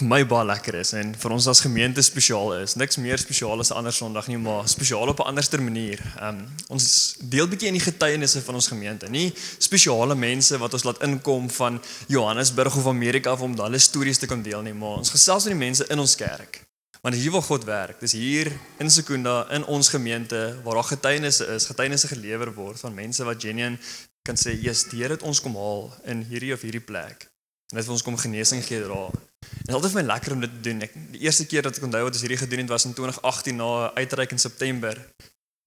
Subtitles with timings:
[0.00, 2.76] vir my baie lekker is en vir ons as gemeente spesiaal is.
[2.80, 6.00] Niks meer spesiaal as 'n ander Sondag nie, maar spesiaal op 'n anderster manier.
[6.18, 9.08] Ehm um, ons deel bietjie in die getuienisse van ons gemeente.
[9.08, 14.18] Nie spesiale mense wat ons laat inkom van Johannesburg of Amerika of om hulle stories
[14.18, 16.62] te kan deel nie, maar ons gesels met die mense in ons kerk.
[17.02, 21.46] Want hier waar God werk, dis hier in Sekunda in ons gemeente waar daar getuienisse
[21.46, 23.78] is, getuienisse gelewer word van mense wat genuen
[24.22, 27.29] kan sê, "Jesus, die Here het ons kom haal in hierdie of hierdie plek."
[27.70, 29.02] En dit het ons kom genesing gee dra.
[29.10, 30.80] En dit is altyd vir my lekker om dit te doen.
[30.86, 33.56] Ek die eerste keer dat ek onthou wat ons hierdie gedoen het was in 2018
[33.56, 34.98] na 'n uitreik in September.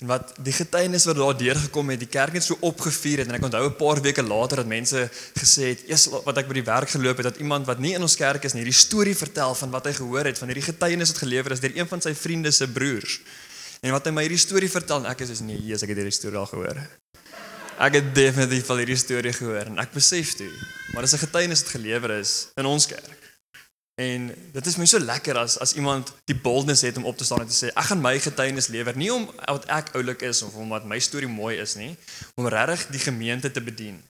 [0.04, 3.36] En wat die getuienis wat daar deurgekom het, die kerk het so opgevuur het en
[3.36, 6.64] ek onthou 'n paar weke later dat mense gesê het, "Eers wat ek by die
[6.64, 9.56] werk geloop het dat iemand wat nie in ons kerk is nie, hierdie storie vertel
[9.56, 12.14] van wat hy gehoor het van hierdie getuienis wat gelewer is deur een van sy
[12.16, 13.22] vriende se broers."
[13.82, 15.98] En wat hy my hierdie storie vertel en ek is soos nee, Jesus, ek het
[15.98, 17.03] hierdie storie al gehoor.
[17.82, 20.52] Ek het definitief al hierdie storie gehoor en ek besef toe,
[20.94, 23.22] maar dis 'n getuienis wat gelewer is in ons kerk.
[24.02, 27.24] En dit is my so lekker as as iemand die boldness het om op te
[27.24, 30.42] staan en te sê ek gaan my getuienis lewer nie om wat ek oulik is
[30.42, 31.96] of omdat my storie mooi is nie,
[32.36, 34.04] om regtig die gemeente te bedien.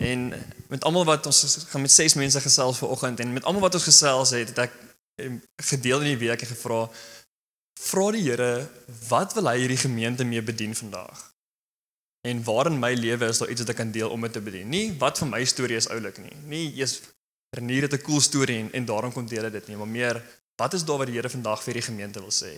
[0.00, 0.32] En
[0.68, 3.84] met almal wat ons gaan met ses mense gesels vanoggend en met almal wat ons
[3.84, 4.72] gesels het, het ek
[5.16, 6.90] em, gedeel in die week en gevra
[7.80, 8.68] vra die Here
[9.08, 11.33] wat wil hy hierdie gemeente mee bedien vandag?
[12.24, 14.40] En waar in my lewe is daar iets wat ek kan deel om dit te
[14.40, 14.68] bedien?
[14.68, 16.32] Nie wat van my storie is oulik nie.
[16.48, 17.00] Nie eers
[17.54, 20.22] Renier het 'n cool storie en en daarom kom deel dit nie, maar meer
[20.56, 22.52] wat is daar wat die Here vandag vir die gemeente wil sê?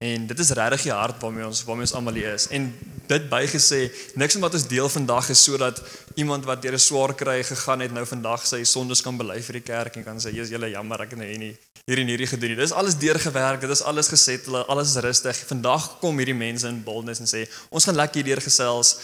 [0.00, 2.46] En dit is regtig die hart waarmee ons waarmee ons almal hier is.
[2.56, 2.70] En
[3.10, 3.80] dit bygesê,
[4.16, 5.82] niks wat ons deel vandag is sodat
[6.14, 9.52] iemand wat deur 'n swaar kry gegaan het nou vandag sy sondes kan bely vir
[9.60, 11.56] die kerk en kan sê, "Jesus, julle jammer, ek het nou hier nie
[11.86, 15.36] hier en hierdie gedoen nie." Dis alles deurgewerk, dit is alles gesettle, alles is rustig.
[15.36, 18.96] Vandag kom hierdie mense in boldness en sê, "Ons gaan lekker hierdeur gesels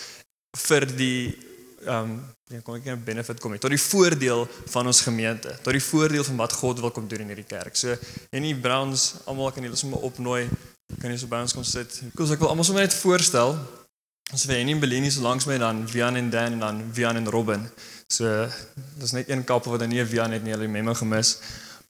[0.57, 1.37] vir die
[1.87, 5.59] ehm um, ja, kom ek net benefit kom nie tot die voordeel van ons gemeente,
[5.63, 7.77] tot die voordeel van wat God wil kom doen in hierdie kerk.
[7.77, 7.97] So
[8.31, 10.49] en die Browns, almal kan julle sommer opnooi.
[11.01, 12.01] Kan jy so by ons kom sit?
[12.17, 13.57] Koos ek wil almal sommer net voorstel.
[14.33, 17.19] Ons het Henny en Bellini so langs my dan Vian en Dan en dan Vian
[17.21, 17.63] en Robin.
[18.11, 18.49] So
[18.99, 21.37] dis net een kappel wat dan nie Vian het nie, hulle memo gemis.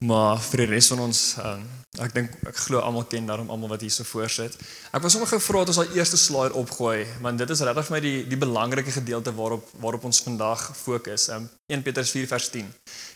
[0.04, 1.62] Maar vir die res van ons, um,
[2.04, 4.52] ek dink ek glo almal ken daarom almal wat hier so voorsit.
[4.92, 7.94] Ek was sommer gevra dat ons al eerste slide opgooi, want dit is regtig vir
[7.94, 11.30] my die die belangrike gedeelte waarop waarop ons vandag fokus.
[11.32, 12.68] Um, 1 Petrus 4 vers 10.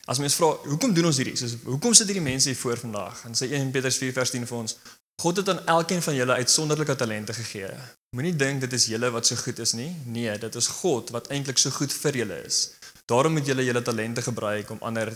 [0.08, 1.36] As mense vra, hoekom doen ons hierdie?
[1.36, 3.20] Soos hoekom sit hierdie mense hier voor vandag?
[3.28, 4.78] En sê 1 Petrus 4 vers 10 vir ons,
[5.20, 7.68] God het aan elkeen van julle uitsonderlike talente gegee.
[8.16, 9.90] Moenie dink dit is julle wat so goed is nie.
[10.04, 12.60] Nee, dit is God wat eintlik so goed vir julle is.
[13.04, 15.12] Daarom moet julle julle talente gebruik om ander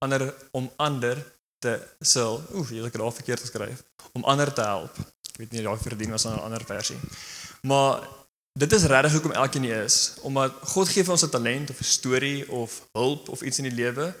[0.00, 0.24] ander
[0.56, 1.20] om ander
[1.60, 2.40] te sal.
[2.56, 3.84] Oef, jy het dit verkeerd geskryf.
[4.12, 4.96] Om ander te help.
[5.34, 6.98] Ek weet nie jy verdien was 'n ander versie.
[7.62, 8.00] Maar
[8.52, 11.80] dit is regtig hoekom elkeen hier is, omdat God gee vir ons 'n talent of
[11.80, 14.14] 'n storie of hulp of iets in die lewe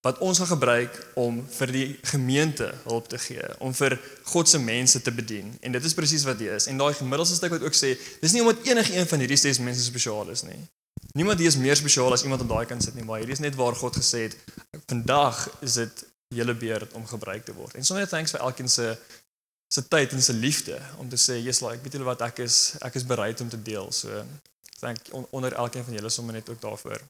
[0.00, 3.98] wat ons gaan gebruik om vir die gemeente hulp te gee, om vir
[4.32, 5.52] God se mense te bedien.
[5.60, 6.66] En dit is presies wat dit is.
[6.72, 9.60] En daai gemiddelste stuk wat ook sê, dis nie omdat enige een van hierdie ses
[9.60, 10.60] mense spesiaal is nie.
[11.12, 13.44] Niemand hier is meer spesiaal as iemand op daai kant sit nie, maar hierdie is
[13.44, 14.36] net waar God gesê het,
[14.86, 17.74] vandag is dit julle beurt om gebruik te word.
[17.74, 18.94] En sommer thanks vir elkeen se
[19.70, 22.74] se tyd en se liefde om te sê, "Jesus, like, weet julle wat ek is,
[22.80, 24.24] ek is bereid om te deel." So
[25.10, 27.00] on, onder elkeen van julle sommer net ook daarvoor.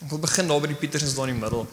[0.00, 1.66] Ek wil begin daar by die Pietersens daar in die middel.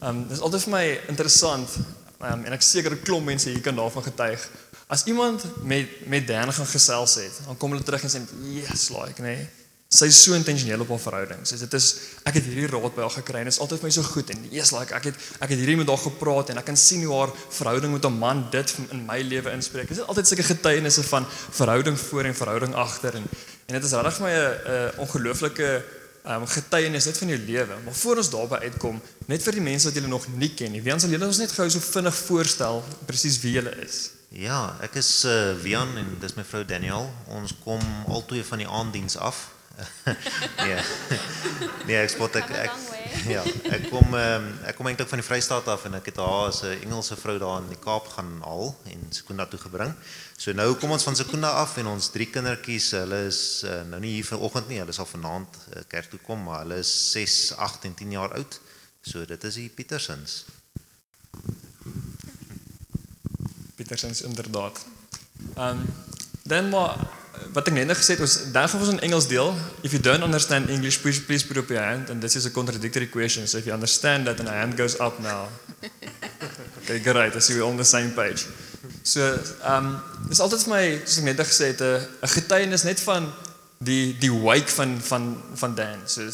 [0.00, 1.76] Ehm um, dis altyd vir my interessant
[2.18, 4.48] um, en ek seker 'n klomp mense hier kan daarvan getuig.
[4.90, 8.88] As iemand met met Dan gaan gesels het, dan kom hulle terug en sê, "Yes,
[8.90, 9.48] like, nee."
[9.90, 11.46] Sy is so intentioneel op haar verhouding.
[11.46, 13.80] Sy sê dit is ek het hierdie raad by haar gekry en dit is altyd
[13.80, 16.50] vir my so goed en yes, like ek het ek het hierdie met haar gepraat
[16.50, 19.88] en ek kan sien hoe haar verhouding met 'n man dit in my lewe inspreek.
[19.88, 23.26] Dit is altyd sulke getuienisse van verhouding voor en verhouding agter en
[23.66, 25.84] en dit is regtig vir my 'n ongelooflike
[26.34, 27.76] um, getuienis net van jou lewe.
[27.84, 29.00] Maar voor ons daarby uitkom,
[29.30, 30.82] net vir die mense wat julle nog nie ken nie.
[30.84, 34.02] Wie ons sal julle ons net gou so vinnig voorstel presies wie julle is.
[34.30, 37.08] Ja, ek is uh, Wian en dis my vrou Daniel.
[37.34, 39.48] Ons kom altoe van die aanddiens af.
[40.64, 40.78] nee.
[41.88, 42.89] Nee, ek spot ek, ek
[43.28, 43.42] Ja,
[43.74, 46.62] ek kom um, ek kom eintlik van die Vrystaat af en ek het haar as
[46.64, 49.94] 'n Engelse vrou daar in die Kaap gaan haal en Sekunda toe gebring.
[50.36, 54.00] So nou kom ons van Sekunda af en ons drie kindertjies, hulle is uh, nou
[54.00, 57.54] nie hier vanoggend nie, hulle sal vanaand uh, kerk toe kom, maar hulle is 6,
[57.56, 58.60] 8 en 10 jaar oud.
[59.02, 60.44] So dit is die Pietersens.
[63.76, 64.86] Pietersens inderdaad.
[65.56, 66.08] Ehm um,
[66.50, 66.96] Dan maar
[67.52, 69.54] wat ek net nou gesê het ons dan gaan ons in Engels deel.
[69.82, 72.50] If you don't understand English please please put up your hand and this is a
[72.50, 73.46] contradictory question.
[73.46, 75.48] So if you understand that and a hand goes up now.
[76.90, 77.36] Okay, great.
[77.36, 78.46] I see we're on the same page.
[79.02, 79.20] So,
[79.62, 83.00] ehm um, dis altyd vir my soos ek net nou gesê het 'n getuienis net
[83.04, 83.28] van
[83.78, 86.00] die die wake van van van Dan.
[86.04, 86.26] So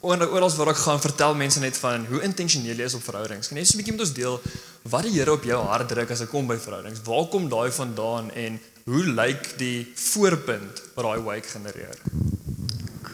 [0.00, 3.48] oor oral waar ek gaan vertel mense net van hoe intentioneel jy is op verhoudings.
[3.48, 4.40] Kan jy net so 'n bietjie met ons deel
[4.82, 7.00] wat die Here op jou hart druk as dit kom by verhoudings?
[7.04, 8.60] Waar kom daai vandaan en
[8.90, 11.96] hoe lyk die voorpunt wat daai wake genereer?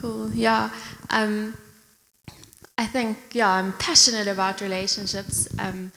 [0.00, 0.30] Cool.
[0.34, 0.70] Yeah.
[1.10, 1.54] Um,
[2.78, 5.48] I think, yeah, I'm passionate about relationships.
[5.58, 5.92] Um,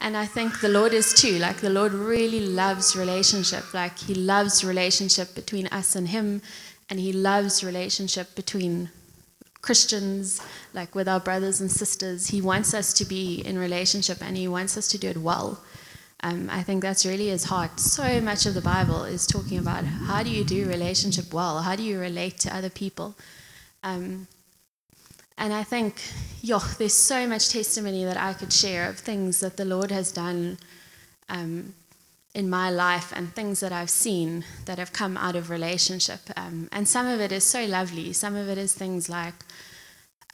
[0.00, 1.38] and I think the Lord is too.
[1.38, 3.72] Like, the Lord really loves relationship.
[3.74, 6.42] Like, He loves relationship between us and Him.
[6.90, 8.90] And He loves relationship between
[9.60, 10.40] Christians,
[10.74, 12.28] like with our brothers and sisters.
[12.28, 15.60] He wants us to be in relationship and He wants us to do it well.
[16.24, 17.78] Um, I think that's really his heart.
[17.78, 21.62] So much of the Bible is talking about how do you do relationship well?
[21.62, 23.14] How do you relate to other people?
[23.84, 24.26] Um,
[25.36, 26.02] and I think,
[26.42, 30.10] yo, there's so much testimony that I could share of things that the Lord has
[30.10, 30.58] done
[31.28, 31.74] um,
[32.34, 36.20] in my life and things that I've seen that have come out of relationship.
[36.36, 38.12] Um, and some of it is so lovely.
[38.12, 39.34] Some of it is things like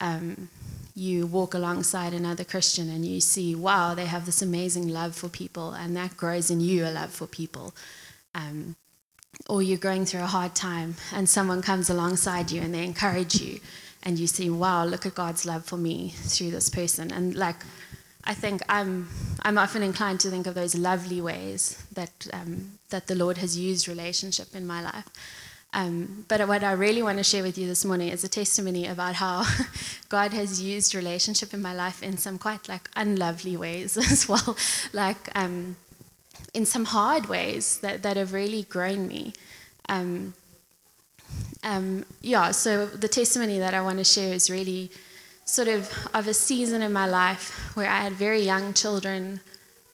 [0.01, 0.49] um,
[0.95, 5.27] you walk alongside another Christian and you see, wow, they have this amazing love for
[5.27, 7.75] people, and that grows in you a love for people.
[8.33, 8.77] Um,
[9.49, 13.41] or you're going through a hard time and someone comes alongside you and they encourage
[13.41, 13.59] you,
[14.03, 17.11] and you see, wow, look at God's love for me through this person.
[17.11, 17.57] And like,
[18.23, 19.09] I think I'm,
[19.41, 23.57] I'm often inclined to think of those lovely ways that, um, that the Lord has
[23.57, 25.09] used relationship in my life.
[25.75, 28.87] Um, but what I really want to share with you this morning is a testimony
[28.87, 29.43] about how
[30.09, 34.55] God has used relationship in my life in some quite like unlovely ways as well,
[34.93, 35.75] like um,
[36.53, 39.33] in some hard ways that, that have really grown me.
[39.89, 40.33] Um,
[41.61, 44.91] um, yeah, so the testimony that I want to share is really
[45.43, 49.41] sort of of a season in my life where I had very young children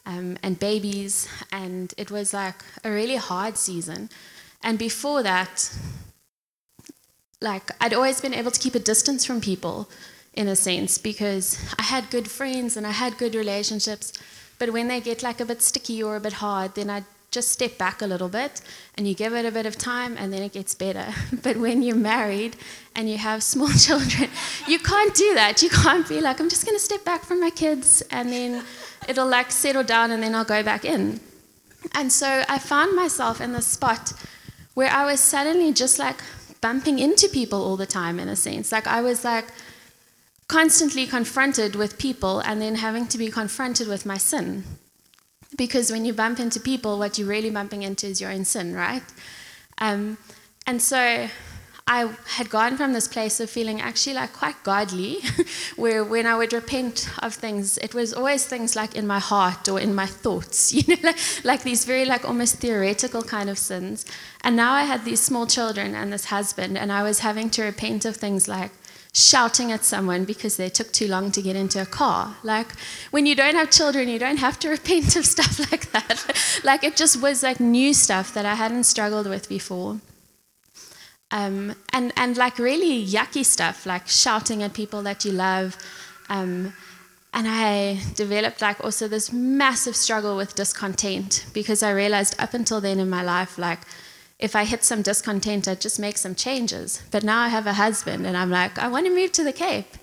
[0.06, 4.10] um, and babies, and it was like a really hard season.
[4.64, 5.76] And before that,
[7.42, 9.90] like I'd always been able to keep a distance from people
[10.34, 14.14] in a sense because I had good friends and I had good relationships.
[14.60, 17.50] But when they get like a bit sticky or a bit hard, then I just
[17.50, 18.62] step back a little bit
[18.96, 21.14] and you give it a bit of time and then it gets better.
[21.44, 22.58] But when you're married
[22.96, 24.30] and you have small children,
[24.68, 25.64] you can't do that.
[25.64, 28.64] You can't be like, I'm just going to step back from my kids and then
[29.08, 31.20] it'll like settle down and then I'll go back in.
[31.94, 34.14] And so I found myself in this spot
[34.74, 36.22] where I was suddenly just like
[36.62, 38.72] bumping into people all the time in a sense.
[38.72, 39.48] Like I was like
[40.48, 44.64] constantly confronted with people and then having to be confronted with my sin.
[45.58, 48.74] Because when you bump into people, what you're really bumping into is your own sin,
[48.74, 49.04] right?
[49.80, 50.18] Um,
[50.66, 51.28] and so
[51.94, 55.18] I had gone from this place of feeling actually like quite godly,
[55.76, 59.68] where when I would repent of things, it was always things like in my heart
[59.68, 63.58] or in my thoughts, you know, like, like these very like almost theoretical kind of
[63.58, 64.06] sins.
[64.42, 67.64] And now I had these small children and this husband, and I was having to
[67.64, 68.72] repent of things like
[69.14, 72.38] shouting at someone because they took too long to get into a car.
[72.42, 72.72] Like
[73.10, 76.24] when you don't have children, you don't have to repent of stuff like that.
[76.64, 80.00] like it just was like new stuff that I hadn't struggled with before.
[81.32, 85.78] Um, and, and like really yucky stuff, like shouting at people that you love.
[86.30, 86.74] Um,
[87.34, 92.82] and I developed like also this massive struggle with discontent because I realized up until
[92.82, 93.80] then in my life, like
[94.38, 97.02] if I hit some discontent, I'd just make some changes.
[97.12, 99.54] But now I have a husband and I'm like, I want to move to the
[99.54, 99.96] Cape.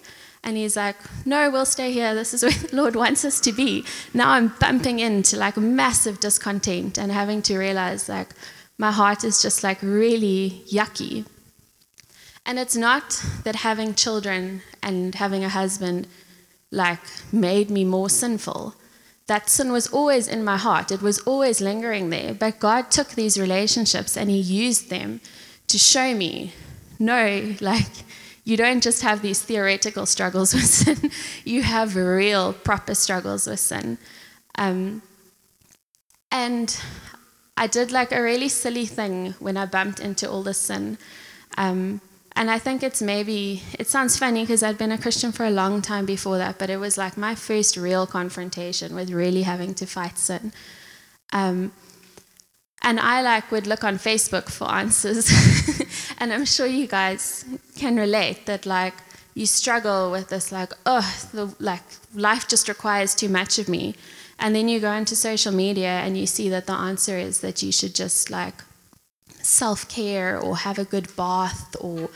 [0.45, 2.15] And he's like, No, we'll stay here.
[2.15, 3.85] This is where the Lord wants us to be.
[4.15, 8.31] Now I'm bumping into like massive discontent and having to realize like
[8.79, 11.27] my heart is just like really yucky.
[12.47, 16.07] And it's not that having children and having a husband
[16.71, 17.01] like
[17.33, 18.75] made me more sinful.
[19.27, 20.91] That sin was always in my heart.
[20.91, 22.33] It was always lingering there.
[22.33, 25.21] But God took these relationships and He used them
[25.67, 26.55] to show me
[26.99, 27.93] no, like,
[28.45, 31.11] you don't just have these theoretical struggles with sin,
[31.45, 33.99] you have real, proper struggles with sin.
[34.57, 35.03] Um,
[36.33, 36.81] and
[37.59, 40.97] I did like a really silly thing when I bumped into all this sin.
[41.57, 42.01] Um,
[42.37, 45.51] and I think it's maybe, it sounds funny because I'd been a Christian for a
[45.51, 49.75] long time before that, but it was like my first real confrontation with really having
[49.75, 50.53] to fight sin.
[51.33, 51.73] Um,
[52.81, 55.29] and I like would look on Facebook for answers,
[56.19, 57.45] and I'm sure you guys
[57.77, 58.95] can relate that like
[59.35, 61.83] you struggle with this like oh the like
[62.15, 63.97] life just requires too much of me,
[64.39, 67.63] and then you go into social media and you see that the answer is that
[67.63, 68.55] you should just like
[69.43, 72.11] self-care or have a good bath or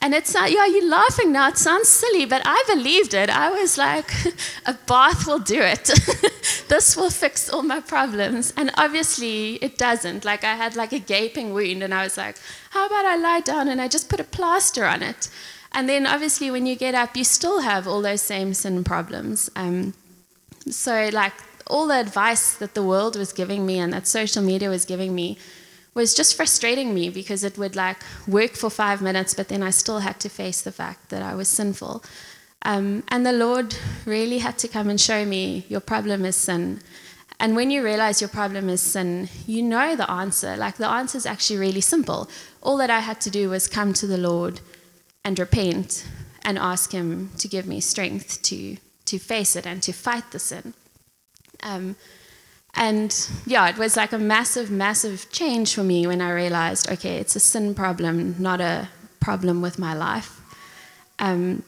[0.00, 1.48] and it's not, yeah, you're laughing now.
[1.48, 3.30] It sounds silly, but I believed it.
[3.30, 4.10] I was like,
[4.66, 5.86] a bath will do it.
[6.68, 8.52] this will fix all my problems.
[8.56, 10.24] And obviously, it doesn't.
[10.24, 12.36] Like, I had like a gaping wound, and I was like,
[12.70, 15.28] how about I lie down and I just put a plaster on it?
[15.72, 19.50] And then, obviously, when you get up, you still have all those same sin problems.
[19.56, 19.94] Um,
[20.70, 21.34] so, like,
[21.68, 25.14] all the advice that the world was giving me and that social media was giving
[25.14, 25.38] me
[25.94, 29.70] was just frustrating me because it would like work for five minutes, but then I
[29.70, 32.04] still had to face the fact that I was sinful.
[32.62, 36.80] Um, and the Lord really had to come and show me your problem is sin.
[37.40, 40.56] And when you realize your problem is sin, you know the answer.
[40.56, 42.28] Like the answer is actually really simple.
[42.62, 44.60] All that I had to do was come to the Lord
[45.24, 46.06] and repent
[46.42, 50.38] and ask Him to give me strength to, to face it and to fight the
[50.38, 50.74] sin.
[51.62, 51.96] Um,
[52.74, 57.16] and yeah, it was like a massive, massive change for me when I realized, okay,
[57.16, 58.88] it's a sin problem, not a
[59.20, 60.40] problem with my life.
[61.18, 61.62] Um,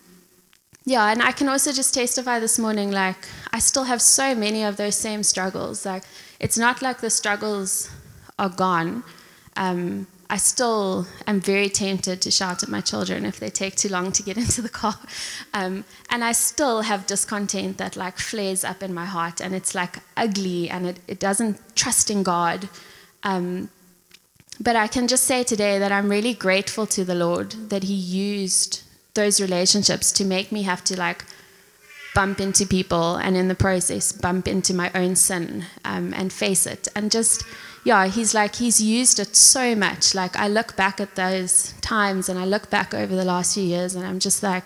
[0.85, 4.63] yeah, and I can also just testify this morning, like, I still have so many
[4.63, 5.85] of those same struggles.
[5.85, 6.05] Like,
[6.39, 7.91] it's not like the struggles
[8.39, 9.05] are gone.
[9.57, 13.89] Um, I still am very tempted to shout at my children if they take too
[13.89, 14.97] long to get into the car.
[15.53, 19.75] Um, and I still have discontent that like flares up in my heart and it's
[19.75, 22.69] like ugly and it, it doesn't trust in God.
[23.25, 23.71] Um,
[24.61, 27.95] but I can just say today that I'm really grateful to the Lord that He
[27.95, 28.83] used
[29.15, 31.25] those relationships to make me have to like
[32.15, 36.67] bump into people and in the process bump into my own sin um, and face
[36.67, 37.45] it and just
[37.83, 40.15] yeah, he's like, he's used it so much.
[40.15, 43.63] Like, I look back at those times and I look back over the last few
[43.63, 44.65] years and I'm just like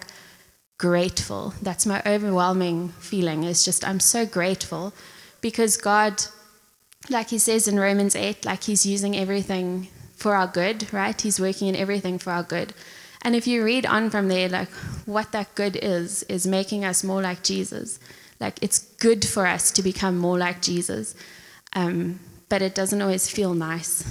[0.79, 1.55] grateful.
[1.63, 4.93] That's my overwhelming feeling, is just, I'm so grateful
[5.41, 6.23] because God,
[7.09, 11.19] like he says in Romans 8, like, he's using everything for our good, right?
[11.21, 12.75] He's working in everything for our good.
[13.23, 14.71] And if you read on from there, like,
[15.07, 18.01] what that good is, is making us more like Jesus.
[18.41, 21.15] Like, it's good for us to become more like Jesus.
[21.75, 22.21] Um,
[22.55, 24.05] but it doesn't always feel nice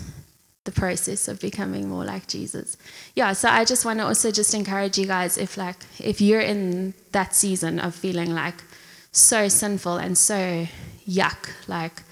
[0.65, 2.75] the process of becoming more like Jesus.
[3.15, 6.41] Yeah, so I just want to also just encourage you guys if like if you're
[6.41, 8.61] in that season of feeling like
[9.13, 10.67] so sinful and so
[11.07, 12.03] yuck, like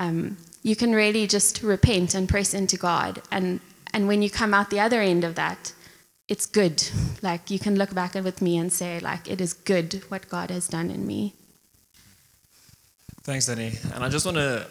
[0.00, 3.60] um, you can really just repent and press into God, and
[3.94, 5.72] and when you come out the other end of that,
[6.26, 6.82] it's good.
[7.22, 10.50] Like you can look back with me and say like it is good what God
[10.50, 11.34] has done in me.
[13.22, 13.78] Thanks, Danny.
[13.94, 14.66] And I just want to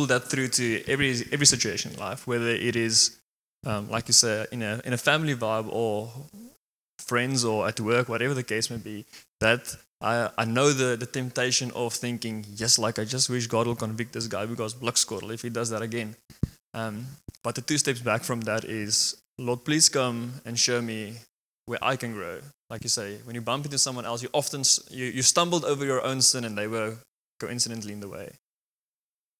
[0.00, 3.18] pull that through to every every situation in life, whether it is,
[3.66, 6.10] um, like you say, in a in a family vibe or
[6.98, 9.04] friends or at work, whatever the case may be.
[9.40, 13.66] That I I know the the temptation of thinking, yes, like I just wish God
[13.66, 16.16] will convict this guy because blikskorrel if he does that again.
[16.72, 17.06] Um,
[17.42, 21.14] but the two steps back from that is, Lord, please come and show me
[21.66, 22.36] where I can grow.
[22.70, 25.84] Like you say, when you bump into someone else, you often you, you stumbled over
[25.84, 26.98] your own sin and they were
[27.40, 28.28] coincidentally in the way.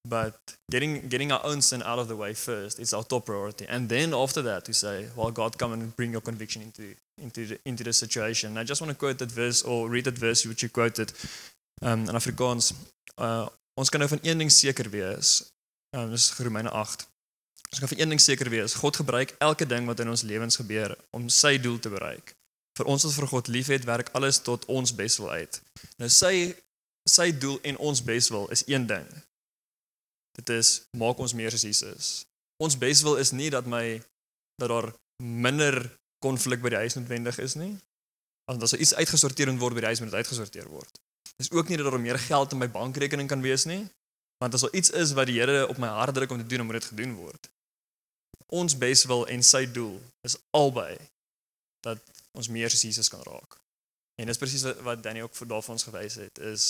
[0.03, 3.65] But getting getting our own sin out of the way first is our top priority,
[3.69, 7.45] and then after that we say, "Well, God, come and bring your conviction into into
[7.45, 10.17] the, into the situation." And I just want to quote that verse or read that
[10.17, 11.13] verse which you quoted
[11.81, 12.73] um, in Afrikaans.
[13.17, 15.51] Uh, ons kan nou van een ding seker wees.
[15.95, 17.07] Um, dis Romeine 8.
[17.69, 18.73] Ons kan van een ding seker wees.
[18.73, 22.33] God gebruik elke ding wat in ons lewens gebeur om sy doel te bereik.
[22.79, 25.61] Vir ons wat vir God liefhet, werk alles tot ons beswil uit.
[26.01, 26.55] Nou sy
[27.09, 29.07] sy doel en ons beswil is een ding.
[30.39, 32.09] Dit is maak ons meer soos Jesus.
[32.61, 34.01] Ons beswil is nie dat my
[34.61, 35.77] dat daar minder
[36.21, 37.73] konflik by die huis noodwendig is nie.
[38.49, 41.01] As daar iets uitgesorteer word by die huis moet dit uitgesorteer word.
[41.41, 43.85] Dis ook nie dat daar meer geld in my bankrekening kan wees nie,
[44.41, 46.65] want as daar iets is wat die Here op my hart druk om te doen,
[46.65, 47.49] moet dit gedoen word.
[48.51, 49.97] Ons beswil en sy doel
[50.27, 50.97] is albei
[51.85, 52.01] dat
[52.37, 53.57] ons meer soos Jesus kan raak.
[54.21, 56.65] En dis presies wat Danny ook vir daarvan ons gewys het is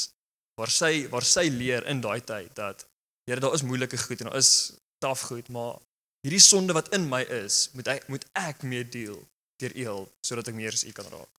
[0.60, 2.86] waar sy waar sy leer in daai tyd dat
[3.30, 5.78] Here, daar is moeilike goed en daar is taaf goed, maar
[6.26, 9.20] hierdie sonde wat in my is, moet ek moet ek mee deel
[9.62, 11.30] deur U sodat ek meer as U kan raak.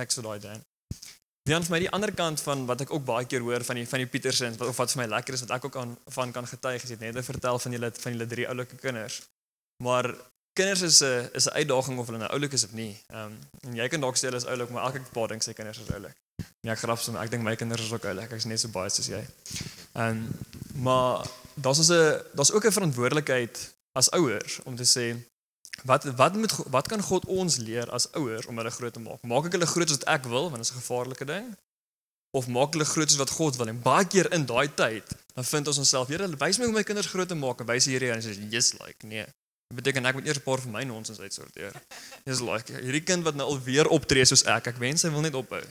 [0.00, 0.64] Ek sê daai dan.
[1.44, 3.86] Dan vir my die ander kant van wat ek ook baie keer hoor van die
[3.88, 6.32] van die Pietersens wat of wat vir my lekker is wat ek ook aan van
[6.32, 9.20] kan getuig, is net net vertel van julle van julle drie oulike kinders.
[9.84, 10.08] Maar
[10.56, 12.96] kinders is 'n is 'n uitdaging of hulle nou oulik is of nie.
[13.12, 15.52] Ehm um, en jy kan dalk sê hulle is oulik, maar elke paar dink sy
[15.52, 16.16] kinders is oulik.
[16.62, 18.32] Nee, ek grap soms, ek dink my kinders is ook oulik.
[18.32, 19.24] Ek is net so baie soos jy.
[19.94, 20.28] Um,
[20.74, 25.06] maar daar's 'n daar's ook 'n verantwoordelikheid as ouers om te sê
[25.82, 29.22] wat wat moet wat kan God ons leer as ouers om hulle groot te maak?
[29.22, 31.56] Maak ek hulle groot soos ek wil, want dit is 'n gevaarlike ding?
[32.30, 33.68] Of maak hulle groot soos wat God wil?
[33.68, 36.82] En baie keer in daai tyd, dan vind ons onsself, Here, wys my hoe my
[36.82, 39.26] kinders groot te maak en wys die Here en sê, "Yes, like, nee."
[39.68, 41.72] Dit beteken ek moet eers 'n paar van my nonsens uitsorteer.
[42.24, 44.66] Dis like hierdie kind wat nou alweer optree soos ek.
[44.66, 45.62] Ek wens hy wil net ophou.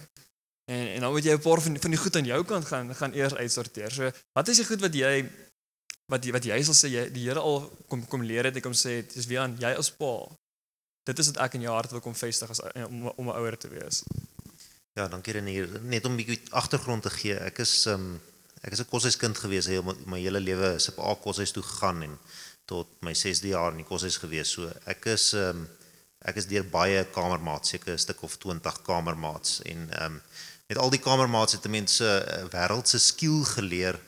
[0.65, 2.95] En en dan moet jy 'n paar van van die goed aan jou kant gaan
[2.95, 3.91] gaan eers uitsorteer.
[3.91, 5.29] So, wat is die goed wat jy
[6.05, 8.63] wat jy wat jy sal sê jy die Here al kom kom leer het ek
[8.63, 10.13] kom sê dis wie aan jy as pa.
[11.03, 13.57] Dit is wat ek in jou hart wil kom vestig as om om 'n ouer
[13.57, 14.03] te wees.
[14.93, 15.67] Ja, dankie Renier.
[15.81, 17.35] Net om 'n bietjie agtergrond te gee.
[17.35, 18.21] Ek is um
[18.61, 20.73] ek is 'n koshuiskind gewees heel my, my hele lewe.
[20.77, 22.19] Het op koshuis toe gegaan en
[22.65, 24.51] tot my 6de jaar in die koshuis gewees.
[24.51, 25.67] So ek is um
[26.21, 30.21] ek is deur baie kamermaats, seker 'n stuk of 20 kamermaats en um
[30.67, 33.99] met al die kamermaats het mense 'n wêreldse skill geleer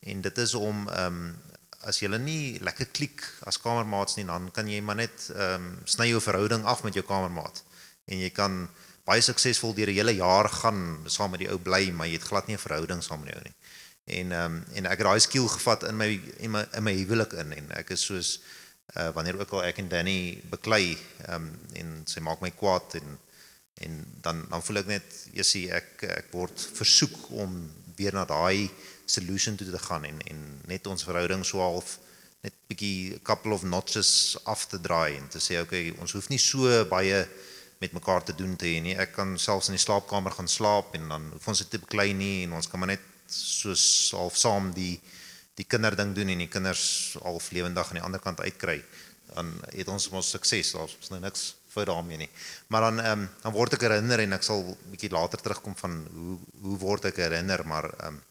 [0.00, 1.36] en dit is om um
[1.84, 6.08] as jy nie lekker klik as kamermaats nie dan kan jy maar net um sny
[6.08, 7.62] jou verhouding af met jou kamermaat
[8.06, 8.68] en jy kan
[9.04, 12.28] baie suksesvol deur 'n hele jaar gaan saam met die ou bly maar jy het
[12.30, 13.56] glad nie 'n verhouding saam met jou nie.
[14.04, 17.32] En um en ek het daai skill gevat in my in my in my huwelik
[17.32, 18.40] in en ek is soos
[18.96, 23.18] uh wanneer ook al ek en Danny beklei um en sy maak my kwaad en
[23.74, 27.56] en dan dan voel ek net jy sien ek ek word versoek om
[27.98, 28.70] weer na daai
[29.06, 31.98] solution toe te gaan en en net ons verhouding so half
[32.44, 36.40] net bietjie couple of notches af te draai en te sê okay ons hoef nie
[36.42, 37.24] so baie
[37.84, 38.94] met mekaar te doen te hê nie.
[38.96, 42.12] Ek kan selfs in die slaapkamer gaan slaap en dan hoef ons dit te beklei
[42.16, 43.84] nie en ons kan maar net soos
[44.16, 44.96] half saam die
[45.54, 46.84] die kinderding doen en die kinders
[47.22, 48.80] half lewendig aan die ander kant uitkry.
[49.34, 52.30] Dan het ons mos sukses daar's nou niks vir daarmee nie
[52.68, 54.62] maar dan ehm um, dan word ek herinner en ek sal
[54.92, 56.38] bietjie later terugkom van hoe
[56.68, 58.22] hoe word ek herinner maar ehm um,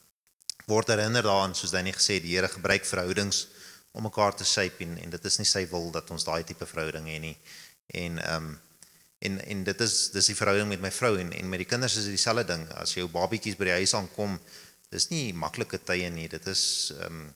[0.65, 3.47] word herinner daaraan soos hy net gesê die Here gebruik verhoudings
[3.93, 6.65] om mekaar te shape en en dit is nie sy wil dat ons daai tipe
[6.65, 7.35] verhouding hê nie.
[8.03, 8.53] En ehm um,
[9.23, 11.95] en en dit is dis die verhouding met my vrou en en met die kinders
[11.99, 12.65] is dit dieselfde ding.
[12.81, 14.39] As jou babietjies by die huis aankom,
[14.91, 16.27] dis nie maklike tye nie.
[16.31, 16.65] Dit is
[16.97, 17.31] ehm um,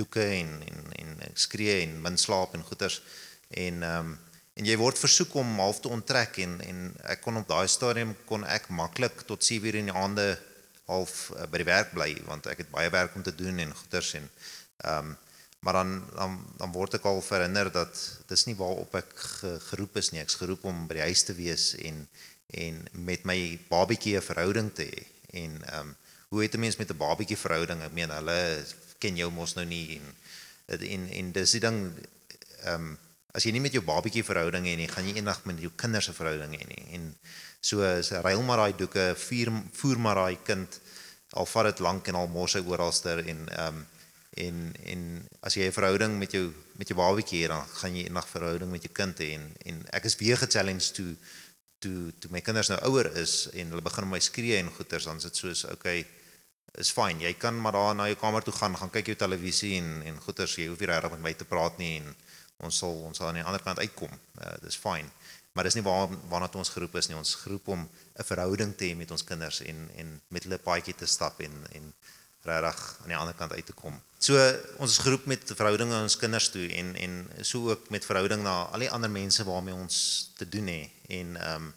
[0.00, 3.02] doeke en en en skree en min slaap en goeters
[3.50, 4.16] en ehm um,
[4.56, 8.16] en jy word versoek om half te onttrek en en ek kon op daai stadium
[8.28, 10.26] kon ek maklik tot 7:00 in die aande
[10.86, 13.78] half uh, by die werk bly want ek het baie werk om te doen en
[13.82, 14.28] goeders en
[14.84, 15.16] ehm um,
[15.66, 19.96] maar dan dan dan word ek al herinner dat dis nie waarop ek ge, geroep
[19.96, 20.20] is nie.
[20.22, 22.04] Ek's geroep om by die huis te wees en
[22.54, 22.76] en
[23.08, 25.06] met my babatjie 'n verhouding te hê.
[25.42, 25.96] En ehm um,
[26.28, 27.82] hoe het 'n mens met 'n babatjie verhouding?
[27.82, 28.64] Ek meen hulle
[28.98, 30.14] ken jou mos nou nie en
[30.66, 31.92] en en dis die ding
[32.62, 32.98] ehm um,
[33.36, 36.08] as jy nie met jou babatjie verhouding het nie gaan jy eendag met jou kinders
[36.08, 36.84] se verhouding hê nie.
[36.96, 37.12] En
[37.66, 40.80] So is ruil maar daai doeke, vier voer maar daai kind
[41.36, 43.84] al vat dit lank en al mors hy oralster en ehm um,
[44.36, 44.56] en
[44.92, 45.02] en
[45.48, 48.28] as jy 'n verhouding met jou met jou babatjie het, dan gaan jy 'n nag
[48.28, 49.32] verhouding met jou kind hê.
[49.38, 51.04] En en ek is weer ge-challenged to
[51.80, 55.16] to to my kinders nou ouer is en hulle begin my skree en goeters dan
[55.16, 56.06] is dit soos okay
[56.78, 59.76] is fyn jy kan maar daar na jou kamer toe gaan gaan kyk jou televisie
[59.80, 62.14] en en goeters jy hoef nie regtig met my te praat nie en
[62.58, 65.10] ons sal ons sal aan die ander kant uitkom uh, dis fyn
[65.56, 67.16] maar dis nie waar waarna ons geroep is nie.
[67.16, 70.94] Ons geroep om 'n verhouding te hê met ons kinders en en met hulle paadjie
[70.94, 71.94] te stap en en
[72.42, 73.94] regtig aan die ander kant uit te kom.
[74.18, 74.36] So
[74.76, 78.42] ons is geroep met verhoudinge aan ons kinders toe en en so ook met verhouding
[78.42, 79.96] na al die ander mense waarmee ons
[80.36, 81.74] te doen het en ehm um,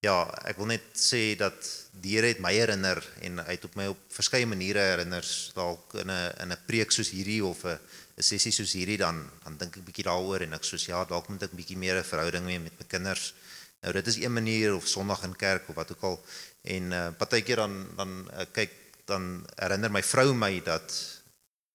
[0.00, 1.56] ja, ek wil net sê dat
[1.90, 5.94] die Here het my herinner en hy het op my op verskeie maniere herinner dalk
[5.94, 7.78] in 'n in 'n preek soos hierdie of 'n
[8.16, 11.28] 'n sessie soos hierdie dan dan dink ek bietjie daaroor en ek sê ja, dalk
[11.28, 13.34] moet ek bietjie meer 'n verhouding hê met my kinders.
[13.82, 16.16] Nou dit is een manier of Sondag in kerk of wat ook al.
[16.64, 18.72] En uh, partykeer dan dan uh, kyk
[19.04, 20.96] dan herinner my vrou my dat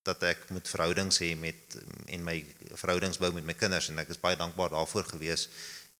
[0.04, 1.78] dat ek moet verhoudings hê met
[2.10, 2.42] en my
[2.74, 5.48] verhoudings bou met my kinders en ek is baie dankbaar daarvoor gewees.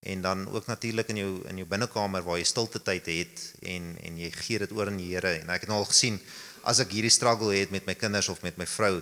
[0.02, 3.94] En dan ook natuurlik in jou in jou binnekamer waar jy stilte tyd het en
[4.02, 5.38] en jy gee dit oor aan die Here.
[5.44, 6.18] En ek het nou al gesien
[6.66, 8.98] as ek hierdie struggle het met my kinders of met my vrou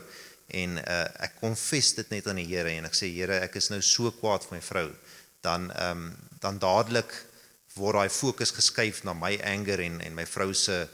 [0.49, 3.69] en uh, ek konfess dit net aan die Here en ek sê Here ek is
[3.69, 4.89] nou so kwaad vir my vrou.
[5.45, 7.11] Dan ehm um, dan dadelik
[7.75, 10.87] word daai fokus geskuif na my anger en en my vrou se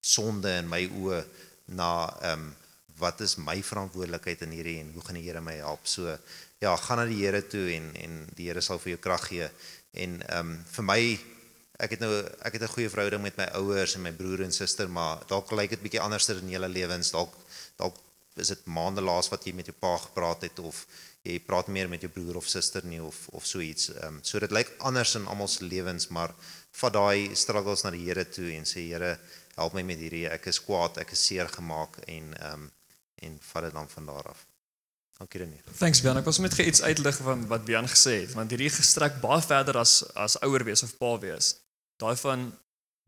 [0.00, 1.20] sonde in my oë
[1.76, 1.90] na
[2.22, 2.54] ehm um,
[2.96, 5.84] wat is my verantwoordelikheid in hierdie en hoe gaan die Here my help?
[5.84, 6.16] So
[6.64, 9.48] ja gaan na die Here toe en en die Here sal vir jou krag gee.
[9.92, 11.00] En ehm um, vir my
[11.76, 14.52] ek het nou ek het 'n goeie verhouding met my ouers en my broer en
[14.52, 17.10] suster maar dalk lyk dit bietjie anders in julle lewens.
[17.10, 17.34] Dalk
[17.76, 17.96] dalk
[18.36, 20.84] is dit maande laas wat jy met jou pa gepraat het of
[21.26, 23.90] jy praat meer met jou broer of suster nie of of so iets.
[23.94, 26.34] Ehm um, so dit lyk anders in almal se lewens, maar
[26.80, 29.16] vat daai struggles na die Here toe en sê Here,
[29.56, 30.26] help my met hierdie.
[30.30, 32.70] Ek is kwaad, ek is seer gemaak en ehm um,
[33.24, 34.44] en vat dit dan van daar af.
[35.16, 35.64] Dankie Renier.
[35.78, 36.18] Thanks Bian.
[36.20, 39.80] Ek was net iets uitlig van wat Bian gesê het, want hierdie gestrek baie verder
[39.80, 41.54] as as ouer wees of pa wees.
[41.96, 42.50] Daai van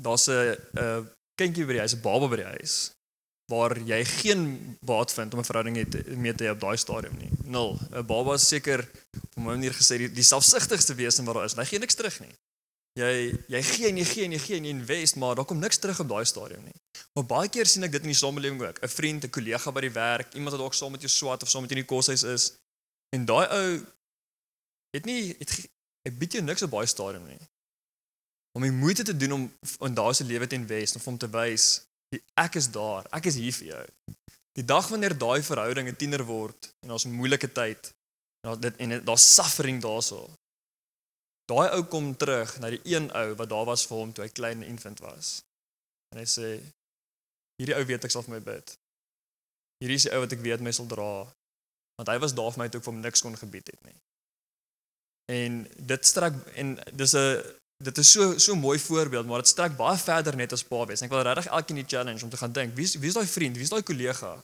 [0.02, 2.97] daar's 'n 'n kindjie by die huis, 'n baba by die huis
[3.48, 4.42] waar jy geen
[4.80, 7.30] baat vind om 'n verhouding het mee te hê op daai stadium nie.
[7.44, 7.78] Nul.
[7.90, 11.54] 'n Baba is seker op 'n manier gesê die, die selfsugtigste wesen wat daar is.
[11.54, 12.34] Hy gee niks terug nie.
[12.92, 15.58] Jy jy gee en jy gee en jy gee en jy invest, maar daar kom
[15.58, 16.74] niks terug op daai stadium nie.
[17.14, 18.78] Maar baie keer sien ek dit in die samelewing ook.
[18.82, 21.48] 'n Vriend, 'n kollega by die werk, iemand wat dalk saam met jou swat of
[21.48, 22.52] saam met jou in die koshuis is.
[23.16, 23.86] En daai ou
[24.90, 25.50] het nie het
[26.04, 27.40] hy bied jou niks op daai stadium nie.
[28.52, 31.30] Om die moeite te doen om in daai se lewe te invest of om te
[31.30, 33.84] wys ek is daar, ek is hier vir jou.
[34.58, 37.92] Die dag wanneer daai verhouding 'n tiener word en daar's 'n moeilike tyd
[38.40, 40.30] en daar dit en daar's suffering daarso.
[41.46, 44.30] Daai ou kom terug na die een ou wat daar was vir hom toe hy
[44.30, 45.42] klein infant was.
[46.12, 46.60] En hy sê
[47.58, 48.76] hierdie ou weet ek sal vir my bid.
[49.80, 51.26] Hierdie is die ou wat ek weet my sal dra
[51.98, 53.96] want hy was daar vir my toe ek vir hom niks kon gebied het nie.
[55.34, 59.48] En dit strek en dis 'n dit is so so 'n mooi voorbeeld, maar dit
[59.48, 61.02] strek baie verder net as pa wees.
[61.02, 63.54] Ek wil regtig elkeen die challenge om te gaan dink, wie wie is daai vriend,
[63.54, 64.42] wie is daai kollega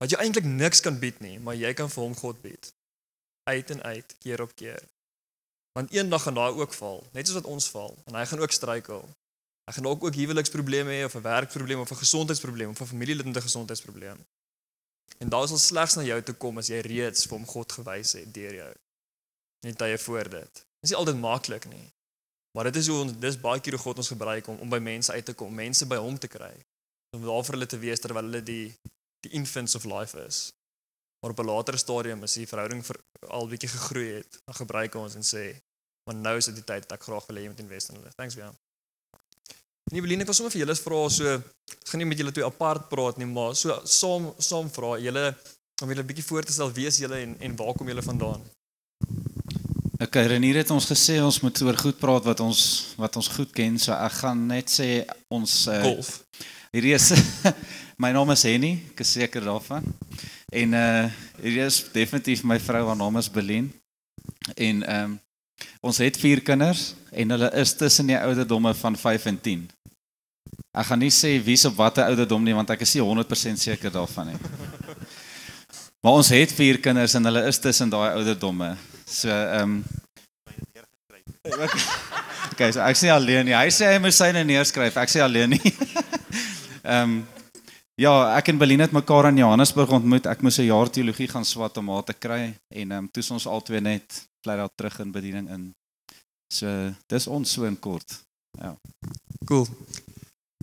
[0.00, 2.72] wat jy eintlik niks kan bied nie, maar jy kan vir hom God bied.
[3.50, 4.80] Uit en uit, keer op keer.
[5.76, 8.54] Want eendag gaan daai ook val, net soos wat ons val, en hy gaan ook
[8.56, 9.04] struikel.
[9.68, 13.26] Hy gaan ook ook huweliksprobleme hê of 'n werkprobleem of 'n gesondheidsprobleem of 'n familielid
[13.26, 14.18] met 'n gesondheidsprobleem.
[15.18, 18.12] En daar sal slegs na jou toe kom as jy reeds vir hom God gewys
[18.12, 18.74] het deur jou.
[19.60, 20.52] Net tye voor dit.
[20.80, 21.92] Dit is altyd maklik nie.
[22.56, 24.80] Maar dit is hoe ons dis baie keer hoe God ons gebruik om om by
[24.82, 26.52] mense uit te kom, mense by hom te kry.
[27.16, 28.66] Om daar vir hulle te wees terwyl hulle die
[29.26, 30.50] die infants of life is.
[31.20, 32.96] Maar op 'n later stadium as die verhouding vir,
[33.28, 35.60] al bietjie gegroei het, dan gebruik ons en sê,
[36.04, 37.96] "Maar nou is dit die tyd dat ek graag wil hê jy moet invest in
[37.96, 38.56] hulle." Thanks Jan.
[39.90, 42.44] Nee, Beline, ek wil sommer vir julle vra so ek gaan nie met julle twee
[42.44, 45.36] apart praat nie, maar so saam saam vra julle
[45.82, 48.02] om julle 'n bietjie voor te stel wie is julle en en waar kom julle
[48.02, 48.42] vandaan?
[50.00, 52.60] Okay, Renier het ons gesê ons moet oor goed praat wat ons
[52.96, 53.74] wat ons goed ken.
[53.76, 54.86] So ek gaan net sê
[55.28, 56.22] ons uh, Golf.
[56.72, 57.10] hierdie is
[58.00, 59.84] my naam is Henny, ek is seker daarvan.
[60.56, 61.10] En uh
[61.42, 63.68] hierdie is definitief my vrou, haar naam is Belien.
[64.56, 65.18] En ehm um,
[65.84, 69.68] ons het vier kinders en hulle is tussen die ouderdomme van 5 en 10.
[70.80, 73.92] Ek gaan nie sê wie's op watter ouderdom nie want ek is nie 100% seker
[73.92, 74.40] daarvan nie.
[76.00, 78.76] Maar ons het vier kinders en hulle is tussen daai ouderdomme.
[79.04, 79.84] So ehm um,
[82.50, 83.54] Okay, so ek sê alleen nie.
[83.56, 84.96] Hy sê hy moet syne neerskryf.
[85.00, 85.60] Ek sê alleen nie.
[86.80, 87.14] Ehm um,
[88.00, 90.28] ja, ek en Beline het mekaar in Johannesburg ontmoet.
[90.28, 93.20] Ek moes 'n jaar teologie gaan swat om haar te kry en ehm um, toe
[93.20, 95.64] is ons albei net bly daar terug in bediening in.
[96.52, 96.68] So
[97.08, 98.16] dis ons so in kort.
[99.44, 99.68] Cool.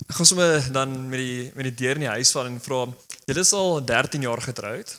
[0.09, 2.85] Ek gaan sommer dan met die met die deur in die huis val en vra,
[3.25, 4.97] julle is al 13 jaar getroud.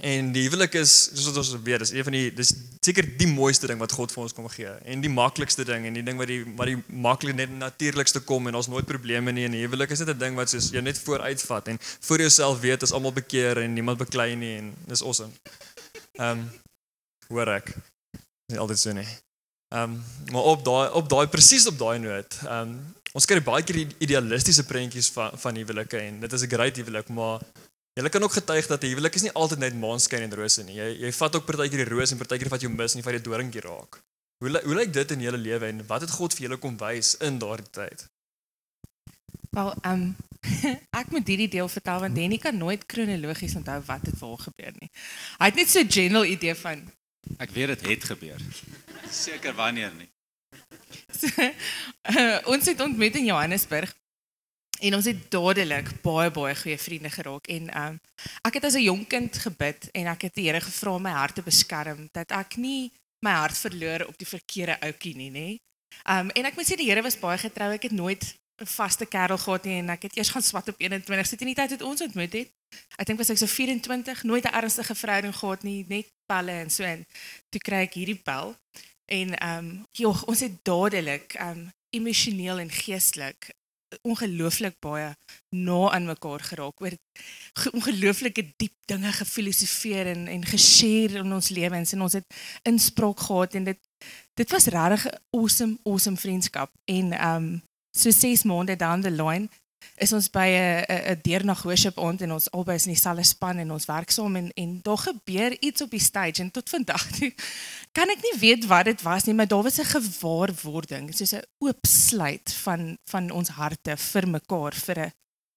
[0.00, 2.50] En die huwelik is soos wat ons weet, dis een van die dis
[2.84, 5.96] seker die mooiste ding wat God vir ons kom gee en die maklikste ding en
[5.96, 9.46] die ding wat die wat die maklik net natuurlikste kom en ons nooit probleme nie
[9.48, 12.60] en die huwelik is net 'n ding wat soos jy net vooruitvat en voor jouself
[12.60, 15.32] weet is almal bekeer en niemand beklei nie en dis awesome.
[16.18, 16.50] Ehm um,
[17.28, 17.74] hoor ek.
[18.52, 19.08] Nie altyd so nie.
[19.74, 22.38] Ehm um, maar op daai op daai presies op daai noot.
[22.44, 26.54] Ehm um, ons kry baie keer idealistiese prentjies van van huwelike en dit is 'n
[26.54, 27.40] great huwelik, maar
[28.04, 30.74] jy kan ook getuig dat 'n huwelik is nie altyd net maanskyn en rose nie.
[30.74, 33.18] Jy jy vat ook partykeer die roos en partykeer wat jy mis en jy vat
[33.18, 34.02] die doringkie raak.
[34.38, 37.16] Hoe hoe lyk dit in julle lewe en wat het God vir julle kom wys
[37.16, 38.06] in daardie tyd?
[39.50, 40.16] Wel, ehm um,
[41.00, 44.72] ek moet hierdie deel vertel want Danny kan nooit kronologies onthou wat het waar gebeur
[44.78, 44.90] nie.
[45.38, 46.86] Hy het net so 'n general idee van
[47.36, 48.40] Ek weet dit het gebeur.
[49.10, 50.08] Seker wanneer nie.
[51.20, 53.92] so, uh, ons het ontmoet in Johannesburg
[54.80, 58.00] en ons het dadelik baie baie goeie vriende geraak en ehm um,
[58.46, 61.10] ek het as 'n jonk kind gebid en ek het die Here gevra om my
[61.10, 65.48] hart te beskerm dat ek nie my hart verloor op die verkeerde ouetjie nie, nê.
[66.04, 67.72] Ehm um, en ek moet sê die Here was baie getrou.
[67.72, 68.24] Ek het nooit
[68.60, 71.46] 'n vaste kerel gehad nie en ek het eers gaan swat op 21 sit in
[71.46, 72.50] die tyd het ons ontmoet het.
[72.98, 76.70] Ek dink was ek so 24, nooit 'n ernstige verhouding gehad nie, net pelle en
[76.70, 77.06] so en
[77.50, 78.56] toe kry ek hierdie bel
[79.06, 83.50] en ehm um, joh, ons het dadelik ehm um, emosioneel en geestelik
[84.02, 85.16] ongelooflik baie
[85.50, 86.94] na aan mekaar geraak oor
[87.60, 92.26] ge- ongelooflike diep dinge gefilosofeer en en geshare in ons lewens en ons het
[92.62, 93.78] inspraak gehad en dit
[94.34, 96.70] dit was regtig 'n awesome awesome vriendskap.
[96.84, 97.62] En ehm um,
[97.96, 99.48] so 6 maande down the line
[99.96, 103.58] is ons by 'n 'n deernag worship aand en ons albei is in dieselfde span
[103.58, 107.10] en ons werk saam en en daar gebeur iets op die stage en tot vandag
[107.18, 107.32] toe
[107.92, 111.46] kan ek nie weet wat dit was nie, maar daar was 'n gewaarwording, soos 'n
[111.58, 115.12] oopsluit van van ons harte vir mekaar vir 'n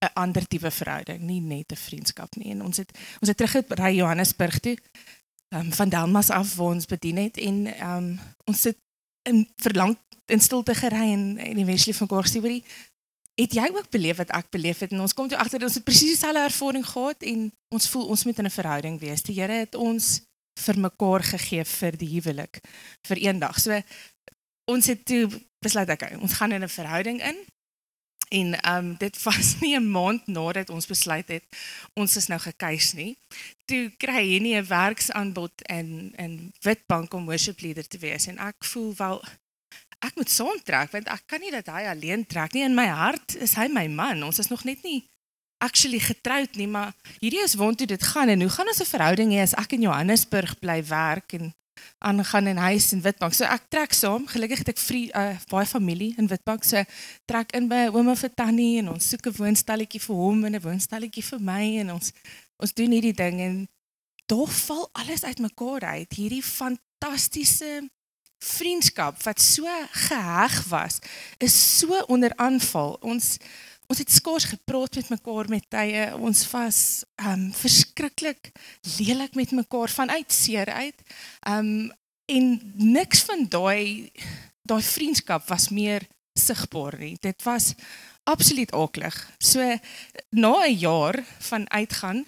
[0.06, 2.52] 'n ander tipe verhouding, nie net 'n vriendskap nie.
[2.52, 4.78] En ons het ons het teruggery Johannesburg toe.
[5.54, 8.78] Ehm um, van Delmas af waar ons bedien het en ehm um, ons sit
[9.24, 12.64] in verlang in stilte gery en en eventually van mekaar gesê hoorie
[13.36, 15.86] het jy ook beleef wat ek beleef het en ons kom toe agter ons het
[15.88, 19.24] presies dieselfde ervaring gehad en ons voel ons moet in 'n verhouding wees.
[19.24, 20.22] Die Here het ons
[20.60, 22.62] vir mekaar gegee vir die huwelik
[23.08, 23.60] vir eendag.
[23.60, 23.82] So
[24.66, 25.30] ons het toe
[25.64, 27.38] besluit okay, ons gaan in 'n verhouding in.
[28.32, 31.44] En ehm um, dit was nie 'n maand nadat ons besluit het
[31.94, 33.18] ons is nou gekeis nie.
[33.66, 38.38] Toe kry hy nie 'n werksaanbod in in Witbank om worship leader te wees en
[38.38, 39.24] ek voel wel
[40.02, 43.36] ek moet saamtrek want ek kan nie dat hy alleen trek nie in my hart
[43.36, 44.24] is hy my man.
[44.24, 45.02] Ons is nog net nie
[45.62, 49.32] actually getroud nie, maar hierdie is waartoe dit gaan en hoe gaan ons 'n verhouding
[49.32, 51.54] hê as ek in Johannesburg bly werk en
[51.98, 53.34] aangaan in huis in Witbank.
[53.34, 54.28] So ek trek saam.
[54.28, 56.64] Gelukkig het ek vrie, uh, baie familie in Witbank.
[56.64, 56.84] So
[57.26, 60.62] trek in by ouma vir Tannie en ons soek 'n woonstelletjie vir hom en 'n
[60.62, 62.12] woonstelletjie vir my en ons
[62.58, 63.68] ons doen hierdie ding en
[64.26, 66.14] tog val alles uitmekaar uit.
[66.14, 67.90] Hierdie fantastiese
[68.42, 71.00] vriendskap wat so geheg was,
[71.38, 72.98] is so onder aanval.
[73.02, 73.38] Ons
[73.92, 76.06] ons het skaars gepraat met mekaar met tye.
[76.16, 76.78] Ons was
[77.28, 78.54] um verskriklik
[78.98, 81.02] lelik met mekaar vanuit seer uit.
[81.48, 81.92] Um
[82.32, 82.46] en
[82.80, 84.12] niks van daai
[84.64, 86.08] daai vriendskap was meer
[86.40, 87.18] sigbaar nie.
[87.20, 87.74] Dit was
[88.24, 89.18] absoluut aaklig.
[89.40, 89.60] So
[90.30, 92.26] na 'n jaar van uitgaan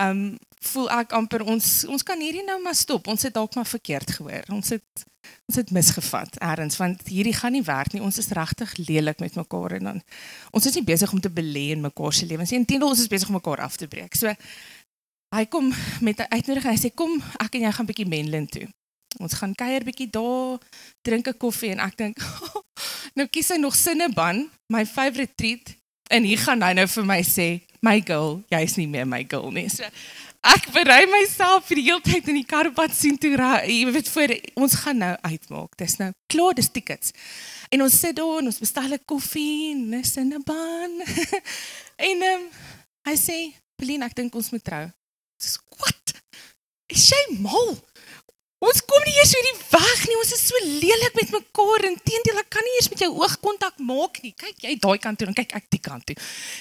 [0.00, 0.38] um
[0.72, 3.08] voel ek amper ons ons kan hierdie nou maar stop.
[3.08, 4.48] Ons het dalk maar verkeerd gehoor.
[4.54, 5.06] Ons het
[5.48, 8.02] ons het misgevat eers want hierdie gaan nie werk nie.
[8.04, 10.00] Ons is regtig lelik met mekaar en dan
[10.52, 12.62] ons is nie besig om te belê in mekaar se lewens nie.
[12.62, 14.16] Inteendeel ons is besig om mekaar af te breek.
[14.16, 14.32] So
[15.34, 16.72] hy kom met 'n uitnodiging.
[16.72, 18.68] Hy sê kom, ek en jy gaan bietjie Menlyn toe.
[19.18, 20.58] Ons gaan kuier bietjie daar,
[21.02, 22.16] drink 'n koffie en ek dink
[23.18, 25.76] nou kies hy nog Sinneban, my favourite treat
[26.10, 29.50] en hier gaan hy nou vir my sê, "My girl, jy's nie meer my girl
[29.50, 29.84] nie." So
[30.46, 33.32] ek berei myself vir die hele tyd in die karpad sien toe.
[33.34, 35.76] Jy weet voor ons gaan nou uitmaak.
[35.80, 37.12] Dis nou klaar dis tickets.
[37.74, 41.02] En ons sit daar en ons bestel 'n koffie en 'n sinneban.
[42.08, 42.48] en ehm um,
[43.08, 44.86] hy sê, "Belien, ek dink ons moet trou."
[45.38, 46.14] Dis wat?
[46.88, 47.76] Is jy mal?
[48.58, 50.16] Ons kom nie eers hierdie weg nie.
[50.18, 51.84] Ons is so lelik met mekaar.
[51.86, 54.32] Inteendeel, ek kan nie eers met jou oogkontak maak nie.
[54.34, 56.16] Kyk jy daai kant toe en kyk ek die kant toe.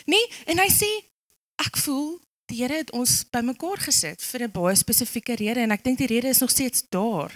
[0.05, 0.89] Nee, en hy sê
[1.65, 5.83] ek voel die Here het ons bymekaar gesit vir 'n baie spesifieke rede en ek
[5.83, 7.31] dink die rede is nog steeds daar.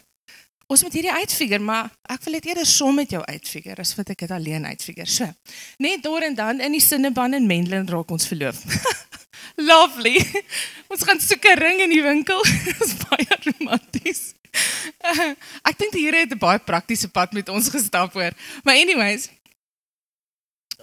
[0.67, 4.09] Ons moet hierdie uitfigure, maar ek wil dit eerder saam met jou uitfigure as wat
[4.09, 5.05] ek dit alleen uitfigure.
[5.05, 5.27] So,
[5.77, 8.63] net daar en dan in die sinneband in Menlyn raak ons verloof.
[9.69, 10.15] Lovely.
[10.87, 12.41] Ons gaan soek 'n ring in die winkel.
[12.65, 14.33] Dit is baie romanties.
[15.69, 18.31] Ek dink die Here het 'n baie praktiese pad met ons gestap hoor.
[18.63, 19.29] Maar anyways,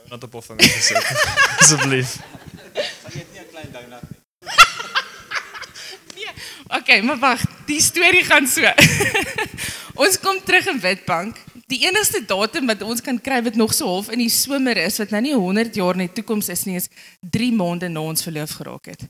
[0.09, 1.05] Not op of my gesit.
[1.61, 2.17] Asseblief.
[6.69, 8.61] Okay, maar wag, die storie gaan so.
[10.03, 11.41] ons kom terug in Witbank.
[11.69, 15.01] Die enigste datum wat ons kan kry wat nog so half in die somer is
[15.01, 16.91] wat nou nie 100 jaar in die toekoms is nie, is
[17.25, 19.07] 3 maande na ons verloof geraak het.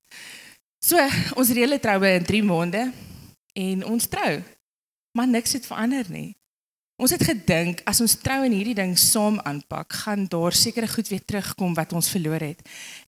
[0.78, 1.02] So,
[1.34, 2.84] ons reële troue in 3 maande
[3.58, 4.38] en ons trou.
[5.18, 6.37] Maar niks het verander nie.
[6.98, 11.06] Ons het gedink as ons trou en hierdie ding saam aanpak, gaan daar sekere goed
[11.12, 12.64] weer terugkom wat ons verloor het.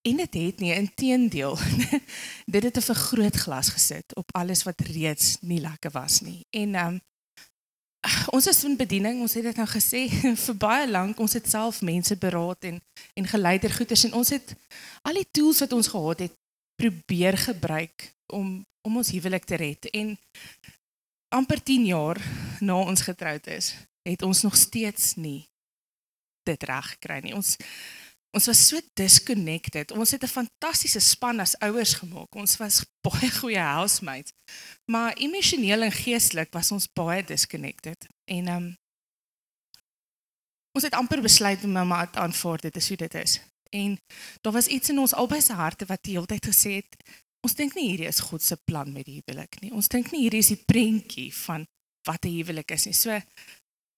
[0.06, 1.58] En dit het nie, inteendeel.
[2.54, 6.46] dit het 'n vergrootglas gesit op alles wat reeds nie lekker was nie.
[6.50, 7.00] En um,
[8.30, 10.06] ons is in bediening, ons het dit nou gesê
[10.46, 12.80] vir baie lank, ons het self mense beraad en
[13.14, 14.54] en geleider goeders en ons het
[15.02, 16.34] al die tools wat ons gehad het
[16.78, 19.90] probeer gebruik om om ons huwelik te red.
[19.90, 20.18] En
[21.30, 22.18] amper 10 jaar
[22.60, 25.48] na ons getroud is, het ons nog steeds nie
[26.48, 27.34] dit reg gekry nie.
[27.36, 27.56] Ons
[28.30, 29.90] ons was so disconnected.
[29.90, 32.34] Ons het 'n fantastiese span as ouers gemaak.
[32.34, 34.32] Ons was baie goeie housemates.
[34.86, 38.06] Maar emosioneel en geestelik was ons baie disconnected.
[38.24, 38.78] En ehm um,
[40.72, 43.40] ons het amper besluit om mamma te aanvaar dit is hoe dit is.
[43.70, 43.98] En
[44.40, 46.96] daar was iets in ons albei se harte wat die hele tyd gesê het
[47.40, 49.72] Ons dink nie hierdie is God se plan met die huwelik nie.
[49.72, 51.66] Ons dink nie hierdie is die prentjie van
[52.08, 52.92] wat 'n huwelik is nie.
[52.94, 53.20] So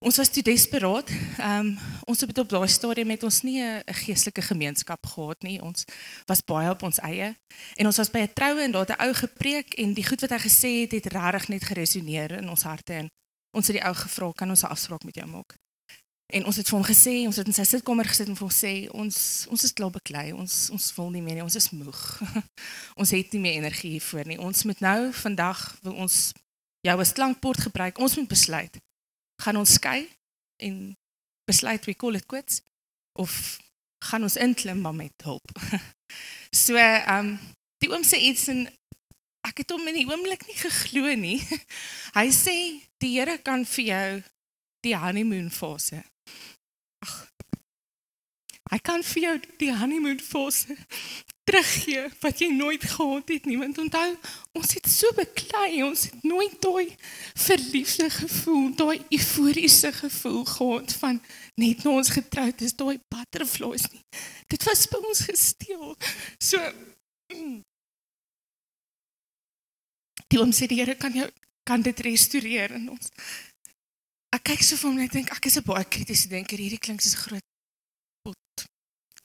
[0.02, 1.10] ons was te desperaat.
[1.38, 5.60] Ehm um, ons het op daai stadium met ons nie 'n geestelike gemeenskap gehad nie.
[5.60, 5.84] Ons
[6.26, 7.36] was baie op ons eie
[7.76, 10.20] en ons was by 'n troue en daar het 'n ou gepreek en die goed
[10.20, 13.08] wat hy gesê het het regtig net geresoneer in ons harte en
[13.56, 15.61] ons het die ou gevra kan ons 'n afspraak met jou maak.
[16.32, 18.52] En ons het vir hom gesê, ons het in sy sitkamer gesit en vir hom
[18.56, 19.16] sê, ons
[19.52, 22.00] ons is klaar beklei, ons ons wil nie meer nie, ons is moeg.
[23.00, 24.38] ons het nie meer energie hiervoor nie.
[24.40, 26.16] Ons moet nou vandag wil ons
[26.88, 28.00] jou as klankbord gebruik.
[28.00, 28.78] Ons moet besluit.
[29.44, 30.06] Gaan ons skei
[30.64, 30.78] en
[31.50, 32.62] besluit we call it quits
[33.20, 33.58] of
[34.08, 35.52] gaan ons inklim maar met hulp.
[36.64, 37.34] so, ehm um,
[37.82, 38.62] die oom sê iets en
[39.44, 41.36] ek het hom in die oomblik nie geglo nie.
[42.18, 42.56] Hy sê
[43.02, 44.08] die Here kan vir jou
[44.86, 46.00] die honeymoon fase
[48.72, 50.76] Hy kan vir jou die honeymoon fase
[51.44, 53.58] teruggee wat jy nooit gehad het nie.
[53.60, 54.06] Want onthou,
[54.56, 56.94] ons het so beklei, ons het nooit daai
[57.36, 61.20] verliefde gevoel, daai euforiese gevoel gehad van
[61.60, 64.00] net nou ons getroud is, daai butterflies nie.
[64.48, 65.92] Dit was by ons gesteel.
[66.40, 66.62] So
[70.32, 71.28] Die oom sê die Here kan jou
[71.68, 73.12] kan dit restoreer in ons.
[74.32, 76.58] Ek kyk so vir hom en ek dink ek is 'n baie kritiese denker.
[76.58, 77.44] Hierdie klink soos groot
[78.24, 78.66] pot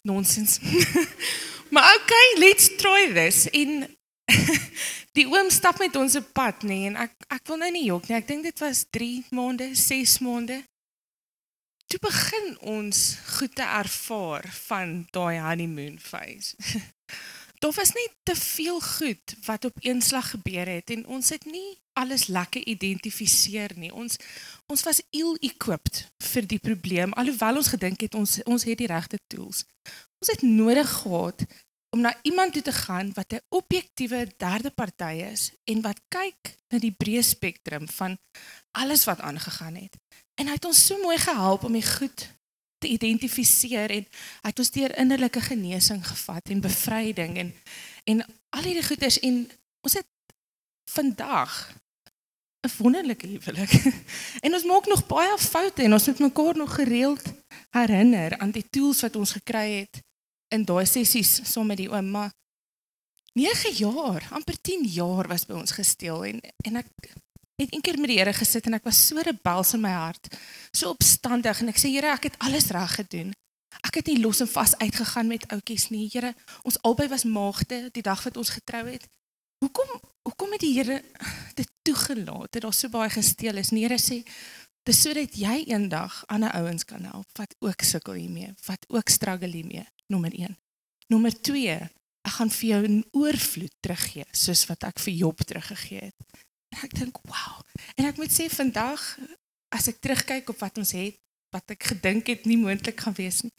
[0.03, 0.59] nonsens.
[1.73, 3.47] maar okay, let's try this.
[3.55, 3.87] En
[5.17, 7.87] die oom stap met ons op pad nê nee, en ek ek wil nou nie
[7.87, 8.17] jok nie.
[8.19, 10.59] Ek dink dit was 3 maande, 6 maande.
[11.87, 16.59] Toe begin ons goed te ervaar van daai honeymoon phase.
[17.59, 21.45] Daar was net te veel goed wat op een slag gebeur het en ons het
[21.45, 23.93] nie alles lekker identifiseer nie.
[23.93, 24.17] Ons
[24.65, 29.19] ons was ill-equipped vir die probleem alhoewel ons gedink het ons ons het die regte
[29.27, 29.63] tools.
[30.21, 31.45] Ons het nodig gehad
[31.95, 36.57] om na iemand toe te gaan wat 'n objektiewe derde party is en wat kyk
[36.69, 38.17] na die breë spektrum van
[38.71, 39.97] alles wat aangegaan het.
[40.35, 42.36] En hy het ons so mooi gehelp om die goed
[42.77, 44.05] te identifiseer en
[44.41, 47.53] hy het ons deur innerlike genesing gevat en bevryding en
[48.07, 48.23] en
[48.55, 49.43] al hierdie goeders en
[49.83, 50.07] ons het
[50.91, 51.75] vandag
[52.67, 53.71] 'n wonderlike huwelik.
[54.45, 57.23] en ons maak nog baie foute en ons moet mekaar nog gereeld
[57.69, 60.01] herinner aan die tools wat ons gekry het
[60.47, 62.31] in daai sessies saam met die ouma.
[63.33, 67.13] 9 jaar, amper 10 jaar was by ons gesteel en en ek
[67.63, 70.29] het een keer met die Here gesit en ek was so rebels in my hart,
[70.71, 73.33] so opstandig en ek sê Here, ek het alles reg gedoen.
[73.81, 76.07] Ek het nie los en vas uitgegaan met oudjies nie.
[76.13, 76.33] Here,
[76.67, 79.07] ons albei was maagde die dag wat ons getrou het.
[79.65, 79.89] Hoekom
[80.27, 81.01] hoekom het die Here
[81.57, 83.73] dit toegelaat dat daar so baie gesteel is?
[83.73, 84.21] Die Here sê
[84.87, 89.51] dis sodat jy eendag ander ouens kan help wat ook sukkel hiermee, wat ook struggle
[89.51, 89.87] hiermee.
[90.13, 90.57] Nommer 1.
[91.11, 91.77] Nommer 2,
[92.27, 96.46] ek gaan vir jou 'n oorvloed teruggee soos wat ek vir Job teruggegee het.
[96.83, 97.61] Ek dink, "Wow."
[97.95, 99.17] En ek moet sê vandag
[99.69, 101.15] as ek terugkyk op wat ons het,
[101.51, 103.53] wat ek gedink het nie moontlik gaan wees nie,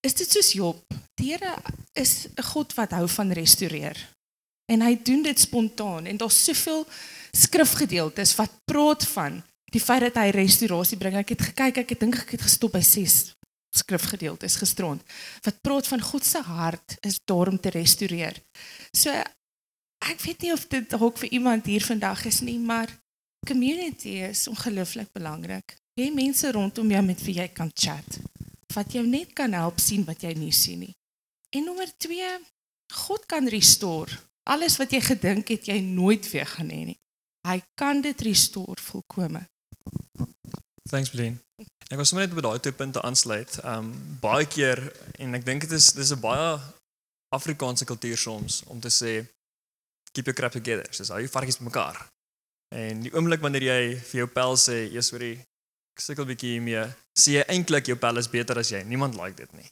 [0.00, 0.84] is dit soos Job.
[1.14, 1.56] Die Here
[1.94, 3.96] is 'n God wat hou van restoreer.
[4.66, 6.86] En hy doen dit spontaan en daar's soveel
[7.32, 11.16] skrifgedeeltes wat praat van die feit dat hy restaurasie bring.
[11.16, 13.34] Ek het gekyk, ek het dink ek het gestop by 6
[13.70, 15.02] skrifgedeeltes gisterond
[15.46, 18.34] wat praat van God se hart is daar om te restoreer.
[18.92, 19.14] So
[20.08, 22.88] ek weet nie of dit dalk vir iemand hier vandag is nie, maar
[23.46, 25.76] community is ongelooflik belangrik.
[25.94, 28.20] Jy mense rondom jou met wie jy kan chat,
[28.74, 30.94] wat jou net kan help sien wat jy nie sien nie.
[31.50, 32.38] En nommer 2,
[33.06, 34.18] God kan restore
[34.50, 36.98] alles wat jy gedink het jy nooit weer gaan hê nie.
[37.46, 39.44] Hy kan dit restore volkome.
[40.90, 41.38] Thanks Blaine.
[41.90, 43.58] Ek was sommer net by daai twee punte aansluit.
[43.66, 44.82] Um baie keer
[45.22, 46.58] en ek dink dit is dis 'n baie
[47.34, 49.12] Afrikaanse kultuur soms om te sê
[50.12, 50.86] keep your crap together.
[50.90, 51.98] Dis hou jou varkies bymekaar.
[52.74, 55.32] En die oomblik wanneer jy vir jou pel sê, "Ja, sorry,
[55.96, 58.82] ek sukkel bietjie hiermee," sê jy eintlik jou pel is beter as jy.
[58.82, 59.70] Niemand like dit nie.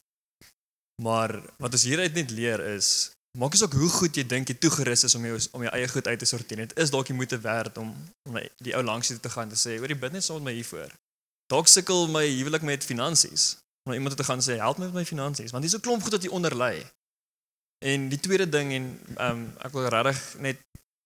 [1.01, 5.03] Maar wat ons hieruit net leer is, maak asook hoe goed jy dink jy toegerus
[5.03, 6.57] is om jou om jou eie goed uit te sorteer.
[6.57, 7.95] Dit is dalk jy moet te werd om
[8.29, 10.51] om die ou langs toe te gaan te sê, "Oor die bid net saam met
[10.51, 10.91] my hiervoor."
[11.47, 13.57] Dalk sukkel my huwelik met finansies.
[13.87, 16.11] Om iemand te gaan sê, "Help my met my finansies," want dis 'n klomp goed
[16.11, 16.85] wat jy onder lê.
[17.79, 20.57] En die tweede ding en ehm um, ek wil regtig net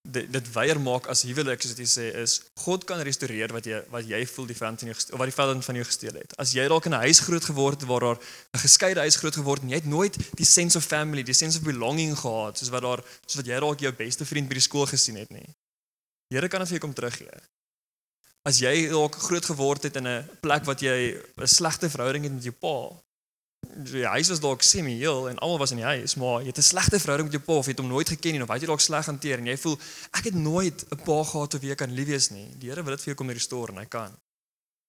[0.03, 3.79] dit, dit weier maak as huwelik soos dit sê is God kan restoreer wat jy
[3.93, 6.35] wat jy voel die vyand van jou of wat die vyand van jou gesteel het.
[6.43, 9.35] As jy dalk in 'n huis groot geword het waar daar 'n geskeide huis groot
[9.35, 12.69] geword en jy het nooit die sense of family, die sense of belonging gehad soos
[12.69, 15.47] wat daar soos wat jy dalk jou beste vriend by die skool gesien het nie.
[16.33, 17.31] Here kan dit vir jou kom teruggee.
[18.43, 22.33] As jy dalk groot geword het in 'n plek wat jy 'n slegte verhouding het
[22.33, 22.91] met jou pa,
[23.75, 26.57] die huis was dalk semi heel en almal was in die huis, maar jy het
[26.57, 28.53] 'n slegte verhouding met jou pa of jy het hom nooit geken nie of hy
[28.53, 29.77] het jou dalk sleg hanteer en jy voel
[30.11, 32.47] ek het nooit 'n pa gehad wie ek kan lief wees nie.
[32.57, 34.11] Die Here wil dit vir jou kom restore en hy kan.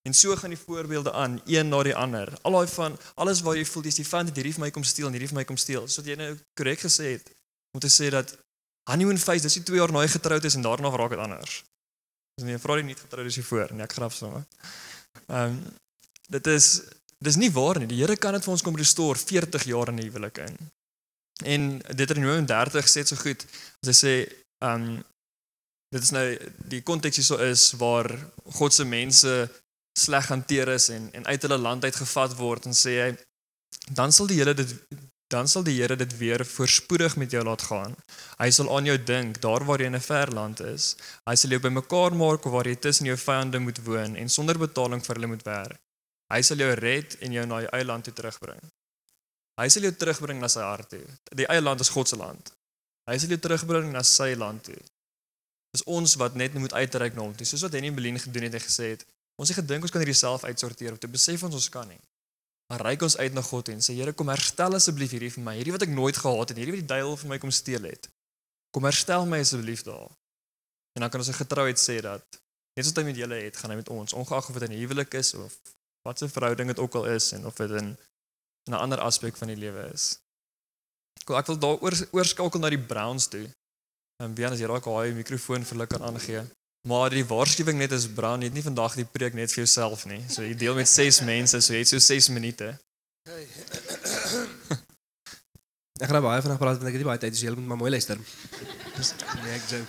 [0.06, 2.28] En so gaan die voorbeelde aan, een na die ander.
[2.42, 5.06] Al daai van alles waar jy voel dis die van hierdie vir my kom steel
[5.06, 5.88] en hierdie vir my kom steel.
[5.88, 7.30] So jy nou korrek gesê het
[7.72, 8.36] om te sê dat
[8.90, 11.62] honeymoon phase, dis nie 2 jaar na jy getroud is en daarna raak dit anders.
[12.36, 14.44] Dis nie 'n vrou wat nie getroud is voor nie, ek graf sommer.
[15.28, 15.64] Ehm um,
[16.28, 16.82] dit is
[17.24, 17.88] dis nie waar nie.
[17.90, 20.56] Die Here kan dit vir ons kom restore 40 jaar in die huwelik in.
[21.56, 23.44] En Deuteronomium 30 sê dit so goed.
[23.82, 24.14] As hy sê,
[24.64, 25.02] ehm um,
[25.94, 26.24] dit is nou
[26.72, 28.08] die konteks hier so is waar
[28.58, 29.34] God se mense
[29.94, 33.10] sleg hanteer is en en uit hulle land uitgevat word en sê hy
[33.98, 34.72] dan sal die Here dit
[35.34, 37.94] dan sal die Here dit weer voorspoedig met jou laat gaan.
[38.38, 40.96] Hy sal aan jou dink daar waar jy in 'n ver land is.
[41.30, 45.02] Hy sal jou bymekaar maak waar jy tussen jou vyande moet woon en sonder betaling
[45.04, 45.83] vir hulle moet werk.
[46.34, 48.58] Hy sal jou red en jou na jou eie land toe terugbring.
[49.60, 51.04] Hy sal jou terugbring na sy hart toe.
[51.38, 52.50] Die eie land is God se land.
[53.06, 54.80] Hy sal jou terugbring na sy land toe.
[55.74, 57.46] Dis ons wat net moet uitreik na hom toe.
[57.46, 59.04] Soos wat Henny Belien gedoen het en gesê het,
[59.38, 62.00] ons het gedink ons kan hierdie self uitsorteer, om te besef ons ons kan nie.
[62.70, 65.56] Maar reik ons uit na God en sê Here, kom herstel asseblief hierdie vir my,
[65.58, 68.08] hierdie wat ek nooit gehad het, hierdie wat die duiwel vir my kom steel het.
[68.74, 70.10] Kom herstel my asseblief daar.
[70.94, 72.24] En dan kan ons 'n getrouheid sê dat
[72.74, 75.14] net soos hy met julle het, gaan hy met ons, ongeag of dit 'n huwelik
[75.14, 75.58] is of
[76.04, 77.96] wat 'n verhouding dit ook al is en of dit in
[78.70, 80.18] 'n ander aspek van die lewe is.
[81.24, 83.48] Cool, ek wil daar oor oorskakel na die Browns toe.
[84.22, 86.44] En wie anders jy raak daai mikrofoon vir hulle kan aangee.
[86.88, 90.04] Maar die waarskuwing net is Brown, jy het nie vandag die preek net vir jouself
[90.04, 90.20] nie.
[90.28, 92.78] So jy deel met 6 mense, so jy het so 6 minute.
[96.02, 97.70] Ek gaan nou baie vinnig praat want ek het nie baie tyd, so julle moet
[97.70, 98.18] maar mooi luister.
[98.96, 99.12] Dis
[99.44, 99.86] nee, ek joke.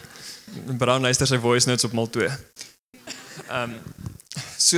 [0.77, 2.27] Brown luister sy voice notes op mal 2.
[2.29, 3.79] Ehm um,
[4.61, 4.77] so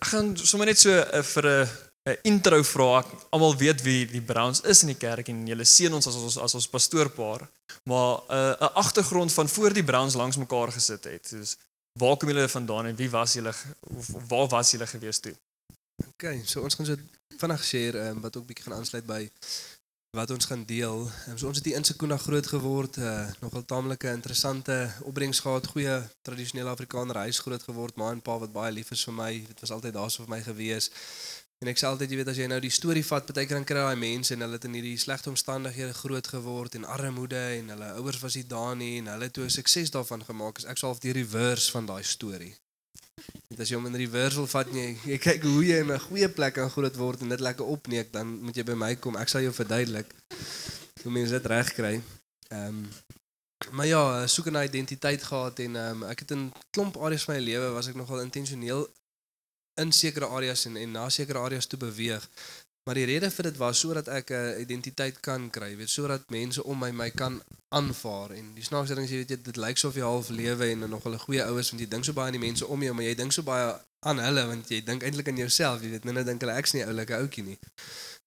[0.00, 1.68] ek gaan sommer net so uh, vir 'n
[2.02, 2.98] 'n intro vra.
[2.98, 6.16] Ek almal weet wie die Browns is in die kerk en julle seën ons as
[6.18, 7.46] ons as ons pastoorpaar.
[7.90, 11.26] Maar 'n uh, agtergrond van voor die Browns langs mekaar gesit het.
[11.26, 11.56] Soos
[12.00, 13.54] waar kom julle vandaan en wie was julle
[13.96, 15.34] of waar was julle gewees toe?
[16.08, 16.96] Okay, so ons gaan so
[17.38, 19.22] vinnig share um, wat ook bietjie gaan aansluit by
[20.12, 21.10] wat ons gaan deel.
[21.28, 24.74] Um, so ons het hier in Sekuna groot geword, uh, nogal taamlike interessante
[25.08, 29.04] opbrengs gehad, goeie tradisionele Afrikaner huis groot geword, ma en pa wat baie lief is
[29.08, 30.90] vir my, dit was altyd daar so vir my gewees.
[31.64, 33.64] En ek sê altyd jy weet as jy nou die storie vat, baie keer dan
[33.70, 37.72] kry daai mense en hulle het in hierdie slegte omstandighede groot geword en armoede en
[37.72, 40.60] hulle ouers was nie daar nie en hulle het toe sukses daarvan gemaak.
[40.68, 42.52] Ek sou half die reverse van daai storie.
[43.50, 46.04] Net as jy hom in reverse wil vat, jy, jy kyk hoe jy in 'n
[46.08, 49.16] goeie plek kan groot word en dit lekker opneek, dan moet jy by my kom.
[49.16, 50.14] Ek sal jou verduidelik
[51.02, 52.00] hoe mense dit reg kry.
[52.48, 52.88] Ehm um,
[53.70, 57.34] maar ja, soek 'n identiteit gehad en ehm um, ek het in klomp areas van
[57.34, 58.88] my lewe was ek nogal intentioneel
[59.74, 62.28] in sekere areas en en na sekere areas toe beweeg.
[62.84, 66.64] Maar die rede vir dit was sodat ek 'n identiteit kan kry, weet sodat mense
[66.64, 69.78] om my my kan aanvaar en die snaakse ding is jy weet jy dit lyk
[69.78, 72.26] so of jy half lewe en nog 'n goeie ouers want jy dink so baie
[72.26, 73.68] aan die mense om jou, maar jy dink so baie
[74.00, 76.72] aan hulle want jy dink eintlik aan jouself, jy weet, nou nou dink hulle ek's
[76.72, 77.58] nie 'n oulike ouetjie nie.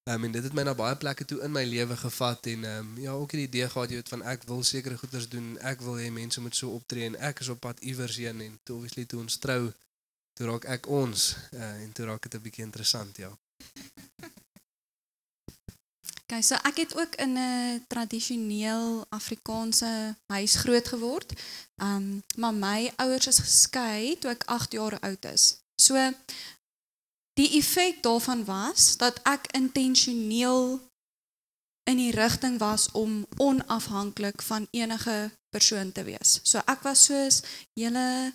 [0.10, 2.97] Um, en dit het my na baie plekke toe in my lewe gevat en um,
[2.97, 5.97] ja, ook die idee gehad jy weet van ek wil sekere goeders doen, ek wil
[5.97, 9.06] hê mense moet so optree en ek is op pad iewers heen en toe obviously
[9.06, 9.74] toe ons trou
[10.34, 13.38] toe raak ek ons uh, en toe raak dit 'n bietjie interessant, ja.
[16.26, 21.34] Okay, so ek het ook in 'n tradisioneel Afrikaanse huis groot geword.
[21.78, 25.61] Um maar my ouers is geskei toe ek 8 jaar oud is.
[25.76, 26.13] So
[27.34, 30.82] die effek daarvan was dat ek intentioneel
[31.84, 36.39] in die rigting was om onafhanklik van enige persoon te wees.
[36.43, 37.41] So ek was soos
[37.73, 38.34] julle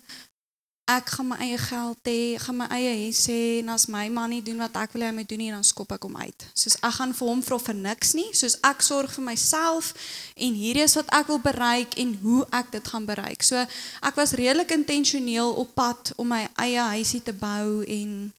[0.91, 4.41] ek gaan my eie geld hê, gaan my eie hê en as my man nie
[4.43, 6.45] doen wat ek wil hê hy moet doen nie, dan skop ek hom uit.
[6.57, 9.93] Soos ek gaan vir hom vra vir niks nie, soos ek sorg vir myself
[10.35, 13.45] en hierdie is wat ek wil bereik en hoe ek dit gaan bereik.
[13.47, 13.63] So
[14.03, 18.33] ek was redelik intentioneel op pad om my eie huisie te bou en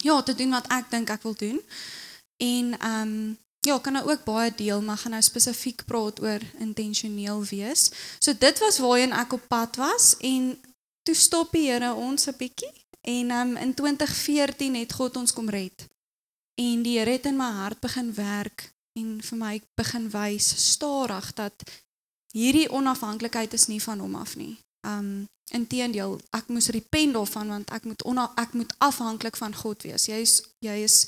[0.00, 1.62] ja, te doen wat ek dink ek wil doen.
[2.40, 6.40] En ehm um, Ja, kan nou ook baie deel, maar gaan nou spesifiek praat oor
[6.58, 7.90] intentioneel wees.
[8.18, 10.56] So dit was waarheen ek op pad was en
[11.10, 15.48] toe stop die Here ons 'n bietjie en um, in 2014 het God ons kom
[15.48, 15.86] red.
[16.54, 21.32] En die Here het in my hart begin werk en vir my begin wys stadig
[21.34, 21.54] dat
[22.32, 24.58] hierdie onafhanklikheid is nie van hom af nie.
[24.86, 29.82] Um inteendeel, ek moes repent daarvan want ek moet ona, ek moet afhanklik van God
[29.82, 30.06] wees.
[30.06, 31.06] Jy is jy is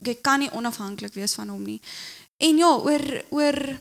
[0.00, 1.80] jy kan nie onafhanklik wees van hom nie.
[2.36, 3.80] En ja, oor oor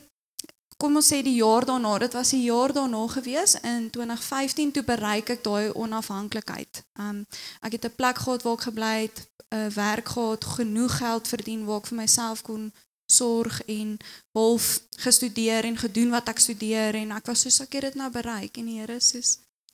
[0.82, 4.84] kom ons sê die jaar daarna, dit was die jaar daarna gewees in 2015 toe
[4.84, 6.84] bereik ek daai onafhanklikheid.
[6.98, 7.26] Um
[7.62, 11.28] ek het 'n plek gehad waar ek gebly het, 'n uh, werk gehad, genoeg geld
[11.28, 12.72] verdien waar ek vir myself kon
[13.12, 13.98] sorg en
[14.32, 18.10] half gestudeer en gedoen wat ek studeer en ek was soos ek het dit nou
[18.14, 19.22] bereik en die Here sê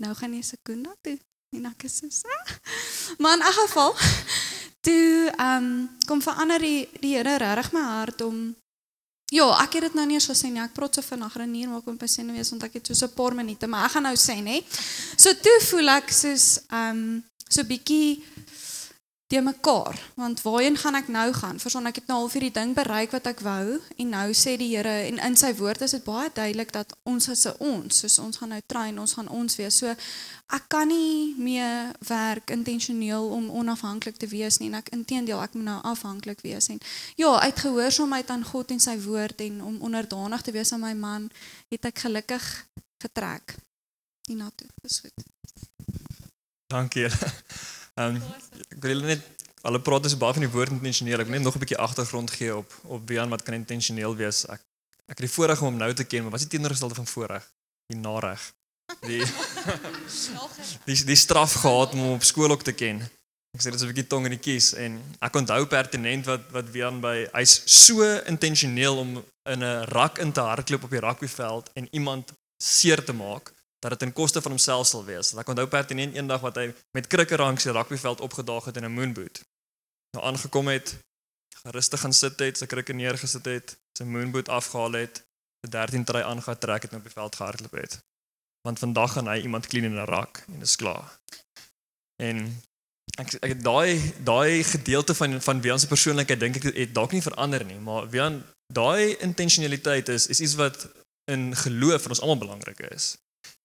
[0.01, 1.17] nou gaan jy sekunda toe
[1.55, 2.53] en ek is soos ah.
[3.21, 3.93] maar in 'n geval
[4.87, 5.67] toe um
[6.09, 8.55] kom verander die die Here regtig my hart om
[9.27, 10.61] Ja, ek het dit nou nie eens gesê nie.
[10.63, 13.35] Ek praat so vinnig renier maak om besin wees want ek het so 'n paar
[13.35, 14.63] minute, maar ek gaan nou sê nê.
[15.17, 18.23] So toe voel ek soos ehm um, so bietjie
[19.27, 21.59] te mekaar, want waarheen gaan ek nou gaan?
[21.59, 24.55] Verson ek het nou al vir die ding bereik wat ek wou en nou sê
[24.55, 27.99] die Here en in sy woord is dit baie duidelik dat ons is 'n ons,
[27.99, 29.77] soos ons gaan nou train, ons gaan ons wees.
[29.77, 29.95] So
[30.47, 35.53] ek kan nie meer werk intentioneel om onafhanklik te wees nie en ek inteendeel ek
[35.53, 36.79] moet nou afhanklik wees en
[37.19, 40.93] ja uit gehoorsaamheid aan God en sy woord en om onderdanig te wees aan my
[40.93, 41.29] man
[41.69, 42.67] het ek gelukkig
[43.03, 43.57] getrek
[44.29, 45.25] hiernatoe dis goed
[46.67, 47.75] Dankie julle.
[47.97, 48.21] Ehm um,
[48.77, 49.23] ek wil net
[49.65, 51.23] hulle praat dus baie van die woord intentioneel.
[51.23, 54.45] Ek wil net nog 'n bietjie agtergrond gee op op Wian wat kan intentioneel wees.
[54.45, 54.61] Ek
[55.07, 57.07] ek het die voorreg om hom nou te ken, maar wat is die teenoorgestelde van
[57.07, 57.51] voorreg?
[57.87, 58.53] Die nareg.
[59.01, 59.23] Die
[60.87, 63.01] die die straf gehad om hom op skool ook te ken.
[63.55, 66.43] Ek sê dit is 'n bietjie tong in die kies en ek onthou pertinent wat
[66.51, 69.17] wat Wian by hy's so intentioneel om
[69.49, 73.89] in 'n rak in te hardloop op die rugbyveld en iemand seer te maak dat
[73.89, 75.33] dit ten koste van homself sal wees.
[75.37, 78.93] Ek onthou pertinent eendag wat hy met krikke langs die rugbyveld opgedaag het in 'n
[78.93, 79.41] moonboot.
[80.15, 80.97] Nou aangekom het,
[81.63, 85.23] gerustig gaan sit het, sy krikke neergesit het, sy moonboot afgehaal het,
[85.65, 87.99] 'n 13 try aangetrek het en op die veld gehardloop het.
[88.61, 91.19] Want vandag gaan hy iemand clean in 'n rak en dis klaar.
[92.21, 92.61] En
[93.21, 97.21] ek ek daai daai gedeelte van van Wian se persoonlikheid dink ek het dalk nie
[97.21, 100.87] verander nie, maar Wian daai intentionaliteit is is iets wat
[101.31, 103.17] in geloof vir ons almal belangrik is.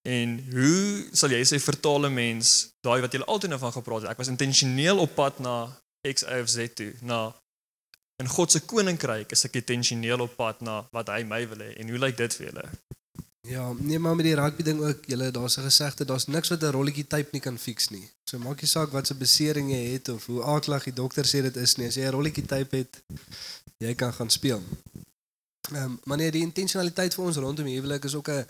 [0.03, 4.03] En hoe sal jy sê vertaal 'n mens daai wat jy altyd nou van gepraat
[4.03, 4.11] het?
[4.11, 7.35] Ek was intentioneel op pad na X Y of Z toe, na
[8.17, 11.71] in God se koninkryk is ek intentioneel op pad na wat hy my wil hê.
[11.79, 12.67] En hoe lyk dit vir julle?
[13.49, 16.63] Ja, nee maar met die rugby ding ook, julle daar's 'n gesegde, daar's niks wat
[16.63, 18.11] 'n rolletjie tape nie kan fix nie.
[18.31, 21.43] So maak nie saak wat se besering jy het of hoe aaklag die dokter sê
[21.43, 21.87] dit is nie.
[21.87, 23.03] As jy 'n rolletjie tape het,
[23.79, 24.63] jy kan gaan speel.
[25.71, 28.47] Ehm um, maar nee, die intentionaliteit vir ons rondom huwelik is ook 'n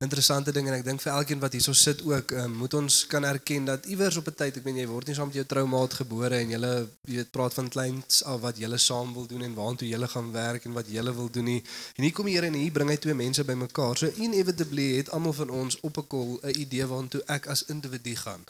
[0.00, 3.24] interessante ding en ek dink vir elkeen wat hierso sit ook, um, moet ons kan
[3.28, 5.94] erken dat iewers op 'n tyd, ek meen jy word nie saam met jou troumaat
[5.94, 6.60] gebore en jy
[7.04, 10.64] weet praat van kleins af wat julle saam wil doen en waartoe julle gaan werk
[10.64, 11.62] en wat julle wil doen nie.
[11.96, 13.96] En hier kom die Here en hier bring hy twee mense bymekaar.
[13.96, 18.16] So inevitably het almal van ons op 'n kol 'n idee waartoe ek as individu
[18.16, 18.44] gaan.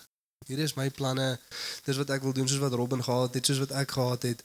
[0.46, 1.38] Hier is my planne.
[1.84, 4.42] Dis wat ek wil doen soos wat Robin gehad het, soos wat ek gehad het.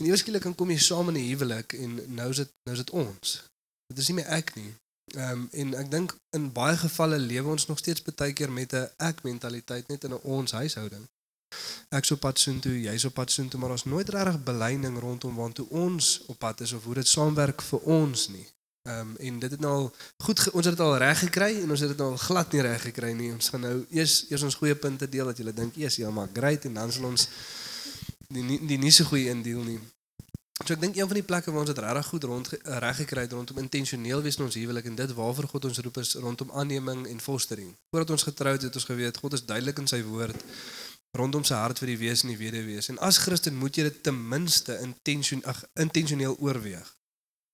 [0.00, 2.76] En eers skielik kan kom jy saam in 'n huwelik en nou is dit nou
[2.76, 3.42] is dit ons.
[3.86, 4.74] Dit is nie meer ek nie.
[5.16, 8.72] Ehm um, en ek dink in baie gevalle lewe ons nog steeds baie keer met
[8.72, 11.08] 'n ek mentaliteit net in 'n ons huishouding.
[11.88, 15.68] Ek so pad soontoe, jy so pad soontoe, maar ons nooit regtig beleining rondom waartoe
[15.68, 18.46] ons op pad is of hoe dit saamwerk vir ons nie.
[18.82, 19.94] Ehm um, en dit het nou al
[20.24, 22.60] goed ons het dit al reg gekry en ons het dit nou al glad nie
[22.60, 23.32] reg gekry nie.
[23.32, 26.28] Ons gaan nou eers eers ons goeie punte deel dat jy dink eers ja maar
[26.32, 27.28] great en dan sal ons
[28.28, 29.80] die die, die nie so goeie indeel nie.
[30.66, 32.48] So ek dink een van die plekke waar ons dit regtig goed rond
[32.84, 35.96] reg gekry het rondom intentioneel wees in ons huwelik en dit waarvoor God ons roep
[36.02, 37.72] is rondom aanneming en fostering.
[37.90, 40.44] Voordat ons getroud het, het ons geweet God is duidelik in sy woord
[41.16, 42.90] rondom sy hart vir die wees en die weduwees.
[42.92, 46.86] En as Christen moet jy dit ten minste intention ag intentioneel oorweeg.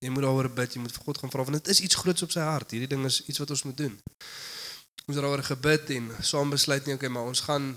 [0.03, 2.27] Jy moet daaroor bid, jy moet vir God gaan vra want dit is iets groots
[2.27, 2.75] op sy hart.
[2.75, 3.95] Hierdie ding is iets wat ons moet doen.
[5.07, 7.71] Ons het daaroor gebid en saam besluit nie okay, maar ons gaan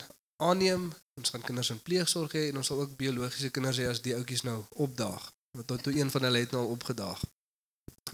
[0.48, 0.88] aanneem
[1.20, 4.14] ons gaan kinders in pleegsorg hê en ons sal ook biologiese kinders hê as die
[4.16, 5.28] ouetjies nou opdaag.
[5.56, 7.20] Want tot toe een van hulle het nou al opgedaag.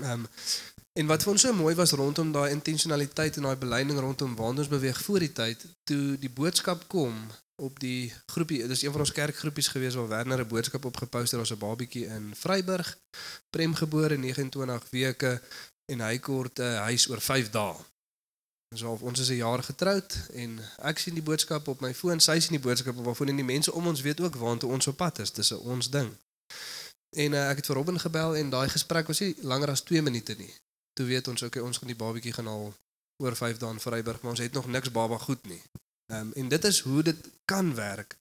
[0.01, 0.29] Ehm um,
[0.97, 4.55] en wat vir ons so mooi was rondom daai intentionaliteit en daai beleiding rondom waar
[4.62, 7.18] ons beweeg voor die tyd toe die boodskap kom
[7.62, 11.41] op die groepie dis een van ons kerkgroepies gewees waar Werner 'n boodskap opgepost het
[11.41, 12.97] oor 'n babietjie in Vryburg
[13.51, 15.41] prem gebore 29 weke
[15.93, 17.77] en hy kort 'n uh, huis oor 5 dae
[18.75, 22.41] So ons is 'n jaar getroud en ek sien die boodskap op my foon, sy
[22.41, 24.87] sien die boodskap op haar foon en die mense om ons weet ook waartoe ons
[24.87, 25.33] op pad is.
[25.33, 26.17] Dis 'n ons ding.
[27.17, 30.03] En uh, ek het vir Robin gebel en daai gesprek was nie langer as 2
[30.03, 30.55] minute nie.
[30.93, 32.75] Toe weet ons okay, ons gaan die babatjie gaan al
[33.23, 35.62] oor 5 dae in Vryburg, maar ons het nog niks baba goed nie.
[36.12, 38.19] Ehm um, en dit is hoe dit kan werk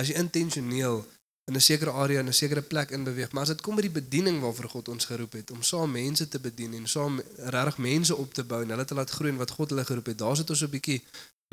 [0.00, 1.06] as jy intentioneel
[1.48, 3.32] in 'n sekere area in 'n sekere plek in beweeg.
[3.32, 6.28] Maar as dit kom by die bediening waarvoor God ons geroep het om saam mense
[6.28, 9.36] te bedien en saam regtig mense op te bou en hulle te laat groei in
[9.36, 11.04] wat God hulle geroep het, daar's dit ons 'n bietjie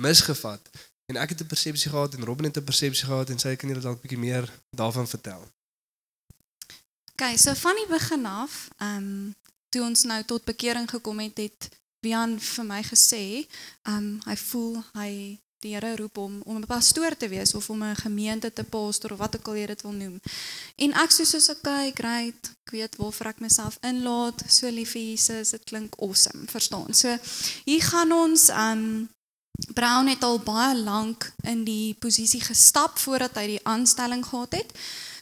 [0.01, 0.69] misgevat.
[1.05, 3.69] En ek het 'n persepsie gehad en Robin het 'n persepsie gehad en sy kan
[3.69, 5.47] julle dalk bietjie meer daarvan vertel.
[7.11, 9.35] Okay, so van die begin af, ehm um,
[9.69, 11.69] toe ons nou tot bekering gekom het, het
[11.99, 13.47] Wian vir my gesê,
[13.81, 17.69] ehm um, hy voel hy die Here roep hom om 'n pastoor te wees of
[17.69, 20.21] om 'n gemeente te pastor of wat ook al jy dit wil noem.
[20.75, 24.91] En ek sê soos ek kyk, great, ek weet waarvoor ek myself inlaat, so lief
[24.91, 26.93] vir Jesus, dit klink awesome, verstaan.
[26.93, 27.17] So
[27.65, 29.09] hier gaan ons um
[29.73, 34.73] Brown het al baie lank in die posisie gestap voordat hy die aanstelling gehad het.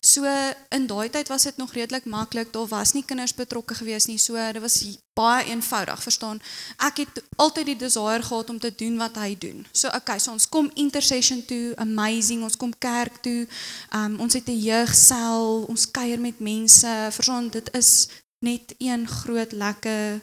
[0.03, 0.27] So
[0.69, 2.51] in daai tyd was dit nog redelik maklik.
[2.53, 4.17] Daar was nie kinders betrokke gewees nie.
[4.17, 4.81] So dit was
[5.15, 6.41] baie eenvoudig, verstaan?
[6.77, 9.63] Ek het altyd die desire gehad om te doen wat hy doen.
[9.71, 12.43] So okay, so ons kom intercession toe, amazing.
[12.43, 13.47] Ons kom kerk toe.
[13.95, 17.07] Um ons het 'n jeugsel, ons kuier met mense.
[17.11, 20.21] Verstaan, dit is net een groot lekker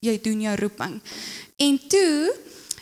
[0.00, 1.02] jy doen jou roeping.
[1.56, 2.34] En toe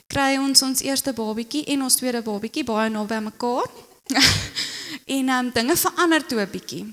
[0.06, 3.70] kry ons ons eerste babietjie en ons tweede babietjie baie naby mekaar.
[5.10, 6.84] En ehm um, dinge verander toe 'n bietjie.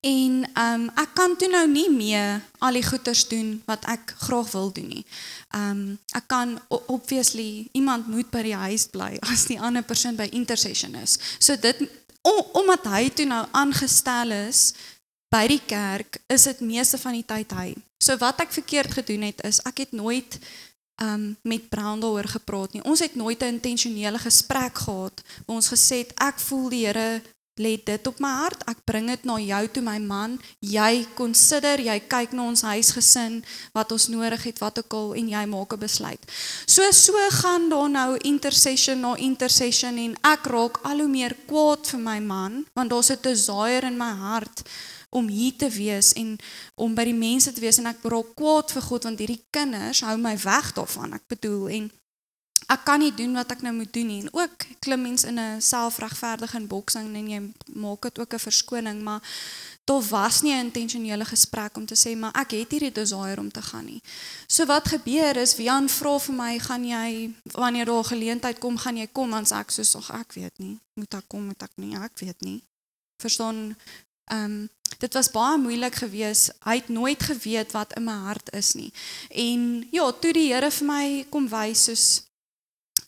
[0.00, 4.14] En ehm um, ek kan toe nou nie meer al die goeders doen wat ek
[4.16, 5.04] graag wil doen nie.
[5.50, 10.16] Ehm um, ek kan obviously iemand moet by die huis bly as die ander persoon
[10.16, 11.18] by intercession is.
[11.38, 11.82] So dit
[12.22, 14.72] om, omdat hy toe nou aangestel is
[15.30, 17.74] by die kerk, is dit meeste van die tyd hy.
[18.02, 20.38] So wat ek verkeerd gedoen het is ek het nooit
[21.02, 22.84] um met Brown daaroor gepraat nie.
[22.84, 27.20] Ons het nooit 'n intentionele gesprek gehad waar ons gesê het ek voel die Here
[27.60, 28.64] lê dit op my hart.
[28.70, 30.38] Ek bring dit na jou toe my man.
[30.64, 33.42] Jy consider, jy kyk na ons huisgesin,
[33.76, 36.22] wat ons nodig het, wat ook al en jy maak 'n besluit.
[36.66, 41.86] So so gaan daar nou intercession na intercession en ek raak al hoe meer kwaad
[41.86, 44.62] vir my man want daar's 'n desire in my hart
[45.10, 46.38] om hier te wees en
[46.74, 50.00] om by die mense te wees en ek raak kwaad vir God want hierdie kinders
[50.06, 51.14] hou my weg daarvan.
[51.14, 51.90] Ek bedoel en
[52.70, 54.20] ek kan nie doen wat ek nou moet doen nie.
[54.22, 57.40] En ook klim mens in 'n selfregverdiging boksing en jy
[57.74, 59.20] maak dit ook 'n verskoning, maar
[59.84, 63.50] daar was nie 'n intentionele gesprek om te sê maar ek het hierdie desire om
[63.50, 64.02] te gaan nie.
[64.46, 68.76] So wat gebeur is Wian vra vir my, gaan jy wanneer daar 'n geleentheid kom,
[68.78, 70.78] gaan jy kom dan sê ek soos ag ek weet nie.
[70.94, 71.96] Moet ek kom, moet ek nie?
[71.96, 72.62] Ek weet nie.
[73.22, 73.76] Verstaan
[74.24, 74.68] ehm um,
[74.98, 76.52] dit was baie moeilik geweest.
[76.64, 78.92] Hy het nooit geweet wat in my hart is nie.
[79.28, 82.29] En ja, toe die Here vir my kom wys soos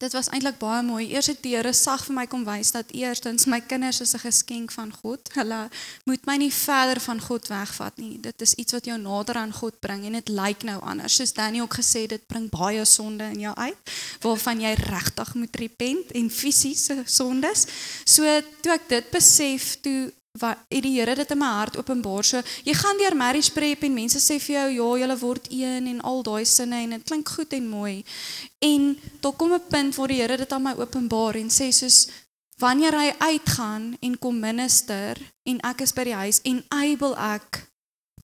[0.03, 1.07] dit was eintlik baie mooi.
[1.13, 4.25] Eers het die Here sag vir my kom wys dat eerstens my kinders is 'n
[4.25, 5.31] geskenk van God.
[5.35, 5.69] Hulle
[6.05, 8.21] moet my nie verder van God wegvat nie.
[8.21, 11.15] Dit is iets wat jou nader aan God bring en dit lyk nou anders.
[11.15, 13.77] Soos Danny ook gesê dit bring baie sonde in jou uit
[14.21, 17.67] waarvan jy regtig moet repent en fisiese sondes.
[18.05, 22.25] So toe ek dit besef, toe wat het die Here dit in my hart openbaar.
[22.25, 25.87] So jy gaan deur marriage prep en mense sê vir jou ja, julle word een
[25.91, 28.05] en al daai sinne en dit klink goed en mooi.
[28.59, 32.09] En daar kom 'n punt waar die Here dit aan my openbaar en sê soos
[32.59, 37.69] wanneer hy uitgaan en kom minister en ek is by die huis en able ek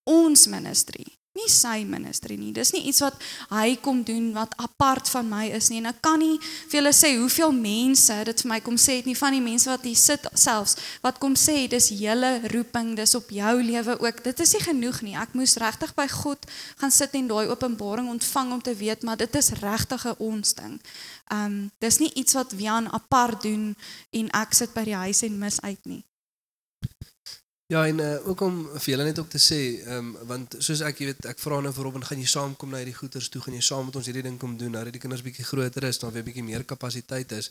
[0.05, 2.51] ons ministry nie sy ministry nie.
[2.57, 3.17] Dis nie iets wat
[3.53, 5.81] hy kom doen wat apart van my is nie.
[5.83, 9.09] En ek kan nie vir julle sê hoeveel mense dit vir my kom sê het
[9.09, 13.15] nie van die mense wat hier sit selfs wat kom sê dis julle roeping, dis
[13.19, 14.23] op jou lewe ook.
[14.27, 15.15] Dit is nie genoeg nie.
[15.19, 16.49] Ek moes regtig by God
[16.83, 20.55] gaan sit en daai openbaring ontvang om te weet maar dit is regtig 'n ons
[20.55, 20.81] ding.
[21.31, 23.77] Um dis nie iets wat Wian apart doen
[24.11, 26.05] en ek sit by die huis en mis uit nie.
[27.73, 30.81] Ja, en uh, ook om vir julle net ook te sê, ehm um, want soos
[30.89, 33.43] ek, jy weet, ek vra nou vir Robin, gaan jy saamkom na hierdie goeters toe,
[33.45, 35.85] gaan jy saam met ons hierdie ding kom doen, nou dat die kinders bietjie groter
[35.85, 37.51] is, dan weer bietjie meer kapasiteit is.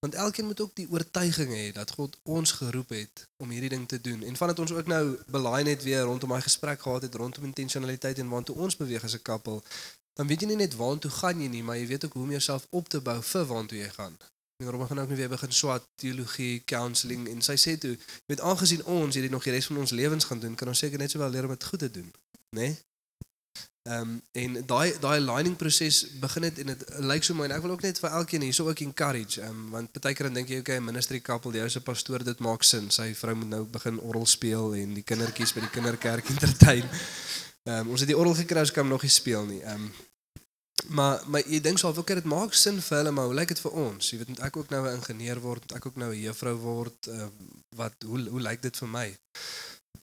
[0.00, 3.84] Want elkeen moet ook die oortuiging hê dat God ons geroep het om hierdie ding
[3.92, 4.24] te doen.
[4.30, 5.02] En vandat ons ook nou
[5.36, 9.20] belaai net weer rondom daai gesprek gehad het rondom intentionaliteit en waartoe ons beweeg as
[9.20, 9.60] 'n koppel,
[10.16, 12.36] dan weet jy nie net waartoe gaan jy nie, maar jy weet ook hoe om
[12.38, 14.16] jouself op te bou vir waartoe jy gaan.
[14.58, 17.92] En Robin gaan ook nou weer begin swat teologie, counselling en sy sê toe,
[18.26, 20.98] met aangesien ons hierdie nog die res van ons lewens gaan doen, kan ons seker
[20.98, 22.08] net sowel leer om dit goed te doen,
[22.50, 22.60] né?
[22.60, 22.78] Nee?
[23.88, 27.54] Ehm um, en daai daai aligning proses begin dit en dit lyk so mooi en
[27.56, 30.40] ek wil ook net vir elkeen hierso ook encourage, ehm um, want baie keer dan
[30.40, 32.90] dink jy okay, ministry couple, jy is 'n pastoor, dit maak sin.
[32.90, 36.84] Sy vrou moet nou begin orgel speel en die kindertjies by die kinderkerk entertain.
[37.64, 39.62] Ehm um, ons het die orgel gekry, ons kan nog nie speel nie.
[39.62, 39.92] Ehm um,
[40.86, 43.60] Maar maar jy dink sou ook dit maak sin vir hulle, maar hoe lyk dit
[43.60, 44.10] vir ons?
[44.10, 46.56] Jy weet moet ek ook nou 'n ingenieur word, moet ek ook nou 'n juffrou
[46.56, 47.06] word?
[47.06, 47.26] Uh,
[47.76, 49.18] wat hoe hoe lyk dit vir my?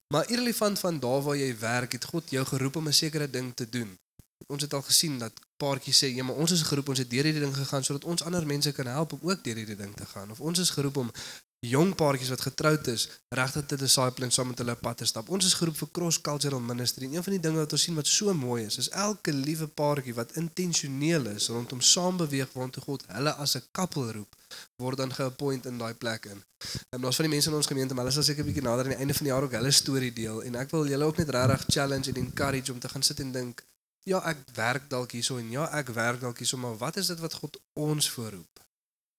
[0.08, 3.56] Maar irrelevant van daar waar jy werk, het God jou geroep om 'n sekere ding
[3.56, 4.00] te doen.
[4.48, 7.24] Ons het al gesien dat paartjies sê, "Ja, maar ons is geroep, ons het deur
[7.24, 10.06] hierdie ding gegaan sodat ons ander mense kan help om ook deur hierdie ding te
[10.06, 11.12] gaan." Of ons is geroep om
[11.60, 15.30] jong paartjies wat getroud is regtig te discipline saam met hulle pad te stap.
[15.30, 17.06] Ons is geroep vir cross cultural ministry.
[17.06, 19.68] En een van die dinge wat ons sien wat so mooi is, is elke liewe
[19.68, 24.36] paartjie wat intentioneel is rondom saam beweeg waantoe God hulle as 'n koppel roep,
[24.78, 26.44] word dan geappoint in daai plek in.
[26.90, 28.86] En daar's van die mense in ons gemeente, maar hulle sal seker 'n bietjie nader
[28.86, 31.18] aan die einde van die jaar ook hulle storie deel en ek wil julle ook
[31.18, 33.64] net regtig challenge en encourage om te gaan sit en dink,
[34.04, 37.20] ja, ek werk dalk hierso en ja, ek werk dalk hierso, maar wat is dit
[37.20, 38.60] wat God ons voorroep?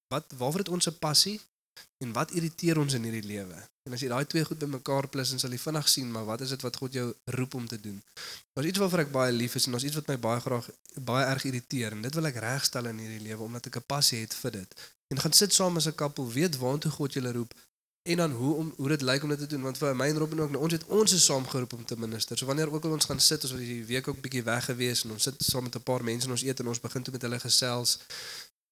[0.09, 1.41] Wat waarvoor het ons 'n passie?
[2.05, 3.61] En wat irriteer ons in hierdie lewe?
[3.89, 6.43] En as jy daai twee goed bymekaar plus en sal jy vinnig sien maar wat
[6.47, 7.07] is dit wat God jou
[7.39, 8.03] roep om te doen?
[8.53, 10.69] Daar's iets waarvoor ek baie lief is en daar's iets wat my baie graag
[11.11, 14.21] baie erg irriteer en dit wil ek regstel in hierdie lewe omdat ek 'n passie
[14.25, 14.77] het vir dit.
[15.15, 17.55] En gaan sit saam as 'n koppel, weet waartoe God julle roep
[18.07, 20.19] en dan hoe om hoe dit lyk om dit te doen want vir my en
[20.23, 22.39] Robin ook nou ons het ons is saam geroep om te minister.
[22.39, 25.03] So wanneer ook al ons gaan sit, ons was hierdie week ook bietjie weg gewees
[25.05, 27.13] en ons sit saam met 'n paar mense en ons eet en ons begin toe
[27.13, 27.99] met hulle gesels.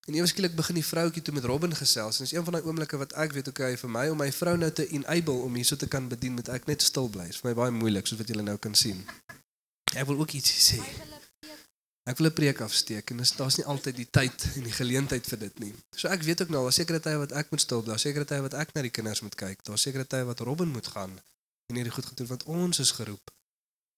[0.04, 2.18] En ewe skielik begin die vroutjie toe met Robin gesels.
[2.18, 4.56] En dis een van daai oomblikke wat ek weet okay vir my om my vrou
[4.60, 7.28] nou te enable om hierso te kan bedien, moet ek net stil bly.
[7.30, 9.00] Dit is vir my baie moeilik soos wat julle nou kan sien.
[9.94, 10.80] Ek wil ook iets sê.
[12.04, 15.38] Ek wil 'n preek afsteek en daar's nie altyd die tyd en die geleentheid vir
[15.38, 15.74] dit nie.
[15.96, 18.24] So ek weet ook nou, daar's sekere tye wat ek moet stil bly, daar's sekere
[18.24, 21.16] tye wat ek na die kinders moet kyk, daar's sekere tye wat Robin moet gaan
[21.66, 23.32] en hierdie goed gedoen want ons is geroep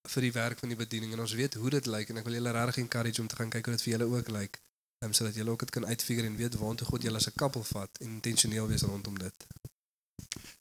[0.07, 2.39] vir die werk van die bediening en ons weet hoe dit lyk en ek wil
[2.39, 4.61] julle regtig encourage om te gaan kyk hoe dit vir julle ook lyk
[5.07, 7.65] um, sodat julle ook dit kan uitfigure en weet waantoe God julle as 'n koppel
[7.65, 9.47] vat en intentioneel wees rondom dit.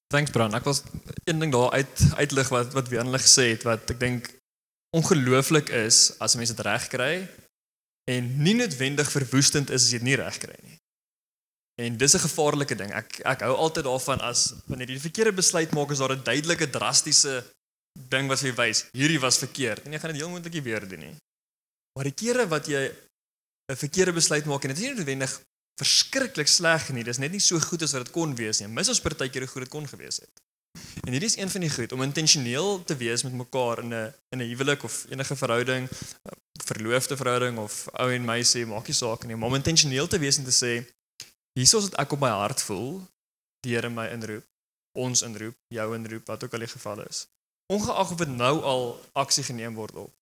[0.08, 0.54] Thanks Bran.
[0.54, 0.84] Ek was
[1.24, 4.30] een ding daar uit uitlig wat wat weer hulle gesê het wat ek dink
[4.96, 7.28] ongelooflik is as mense dit reg kry
[8.12, 10.80] en nie noodwendig verwoestend is as jy dit nie reg kry nie.
[11.82, 12.92] En dis 'n gevaarlike ding.
[12.94, 16.24] Ek ek hou altyd daarvan as wanneer jy die verkeerde besluit maak is daar 'n
[16.24, 17.44] duidelike drastiese
[17.96, 21.00] ding wat jy wys, hierdie was verkeerd en jy gaan dit heel moontlik weer doen
[21.00, 21.16] nie.
[21.96, 22.92] Maar die kere wat jy
[23.72, 25.42] 'n verkeerde besluit maak en dit is nie noodwendig
[25.80, 28.68] verskriklik sleg nie, dis net nie so goed as wat dit kon wees nie.
[28.72, 30.44] Mis ons partykeer hoe goed dit kon gewees het.
[31.06, 34.14] En hierdie is een van die goed om intentioneel te wees met mekaar in 'n
[34.32, 35.90] in 'n huwelik of enige verhouding,
[36.64, 40.38] verloofde verhouding of ou en meisie, maak nie saak nie, maar om intentioneel te wees
[40.38, 40.86] en te sê
[41.54, 43.08] hiersoos wat ek op my hart voel,
[43.62, 44.46] die Here my inroep,
[44.94, 47.28] ons inroep, jou inroep, wat ook al die geval is.
[47.74, 50.14] Ongeag of dit nou al aksie geneem word op.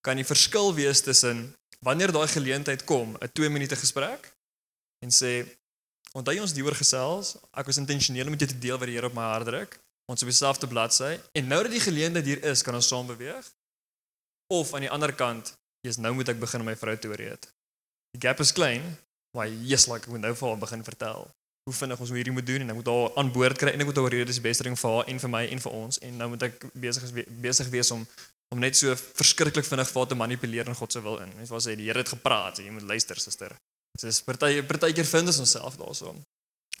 [0.00, 4.32] Kan die verskil wees tussen wanneer daai geleentheid kom, 'n 2 minute gesprek
[5.04, 5.46] en sê
[6.12, 9.14] onthou ons diewer gesels, ek was intentioneel om dit te deel wat die Here op
[9.14, 12.74] my hart druk, ons op dieselfde bladsy en nou dat die geleentheid hier is, kan
[12.74, 13.46] ons saam beweeg.
[14.50, 17.46] Of aan die ander kant, jy's nou moet ek begin om my vrou te oorreed.
[18.10, 18.98] Die gap is klein,
[19.30, 21.30] maar jy's like ek moet nou vir haar begin vertel
[21.68, 23.88] hoe vinnig ons hierdie moet doen en ek moet haar aan boord kry en ek
[23.90, 26.00] moet haar oorreed dis die beste ding vir haar en vir my en vir ons
[26.06, 28.06] en nou moet ek besig besig wees om
[28.54, 31.30] om net so verskriklik vinnig vir haar te manipuleer in God se wil in.
[31.38, 33.54] Mens wou sê die Here het gepraat, jy moet luister, suster.
[33.98, 36.14] So dis party partykeer vind ons onsself daarso.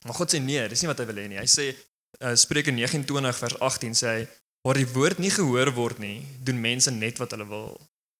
[0.04, 1.38] Maar God sê nee, dis nie wat hy wil hê nie.
[1.38, 4.28] Hy sê uh, Spreuke 29 vers 18 sê hy
[4.66, 7.74] waar die woord nie gehoor word nie, doen mense net wat hulle wil.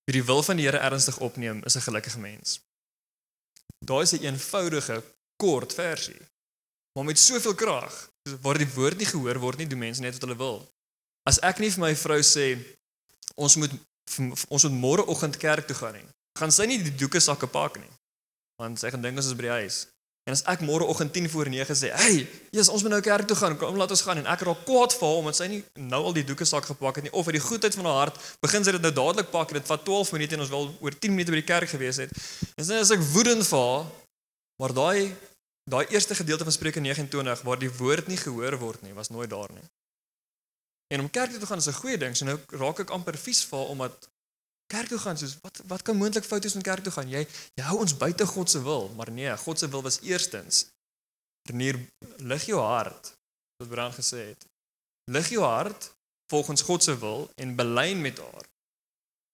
[0.08, 2.60] Wie die wil van die Here ernstig opneem, is 'n gelukkige mens.
[3.84, 5.02] Daar is 'n eenvoudige,
[5.36, 6.20] kort versie.
[6.94, 10.22] Maar met soveel krag, waar die woord nie gehoor word nie, doen mense net wat
[10.22, 10.58] hulle wil.
[11.28, 12.56] As ek nie vir my vrou sê
[13.34, 13.78] ons moet
[14.48, 16.06] ons moet môreoggend kerk toe gaan nie,
[16.38, 17.92] gaan sy nie die doeke sakke pak nie.
[18.60, 19.84] Want sy gaan dink ons is by die huis.
[20.28, 23.36] En as ek môreoggend 10 voor 9 sê, "Hey, Jesus, ons moet nou kerk toe
[23.36, 23.56] gaan.
[23.56, 26.12] Kom laat ons gaan." En ek raak kwaad vir haar omdat sy nie nou al
[26.12, 28.72] die doeke sak gepak het nie of uit die goedheid van haar hart begin sy
[28.72, 31.30] dit nou dadelik pak en dit vat 12 minute en ons wil oor 10 minute
[31.30, 32.10] by die kerk gewees het.
[32.56, 33.86] En dan is ek woedend vir haar.
[34.60, 35.16] Maar daai
[35.70, 39.30] daai eerste gedeelte van Spreuke 29 waar die woord nie gehoor word nie, was nooit
[39.30, 39.64] daar nie.
[40.90, 42.16] En om kerk toe te gaan is 'n goeie ding.
[42.16, 44.08] So nou raak ek amper vies vir haar omdat
[44.66, 47.08] kerk toe gaan soos wat wat kan moontlik fout wees met kerk toe gaan?
[47.08, 50.66] Jy jy hou ons buite God se wil, maar nee, God se wil was eerstens.
[51.48, 51.78] Vernier
[52.16, 53.14] lig jou hart,
[53.58, 54.46] soos Brand gesê het.
[55.10, 55.92] Lig jou hart
[56.30, 58.46] volgens God se wil en belyn met haar.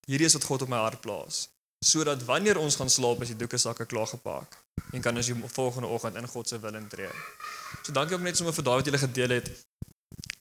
[0.07, 1.49] Hierdie is wat God op my hart plaas,
[1.85, 4.57] sodat wanneer ons gaan slaap as die doeke sakke klaar gepak
[4.93, 7.11] en kan ons die volgende oggend in God se wil intree.
[7.83, 9.51] So dankie ook net sommer vir daai wat julle gedeel het.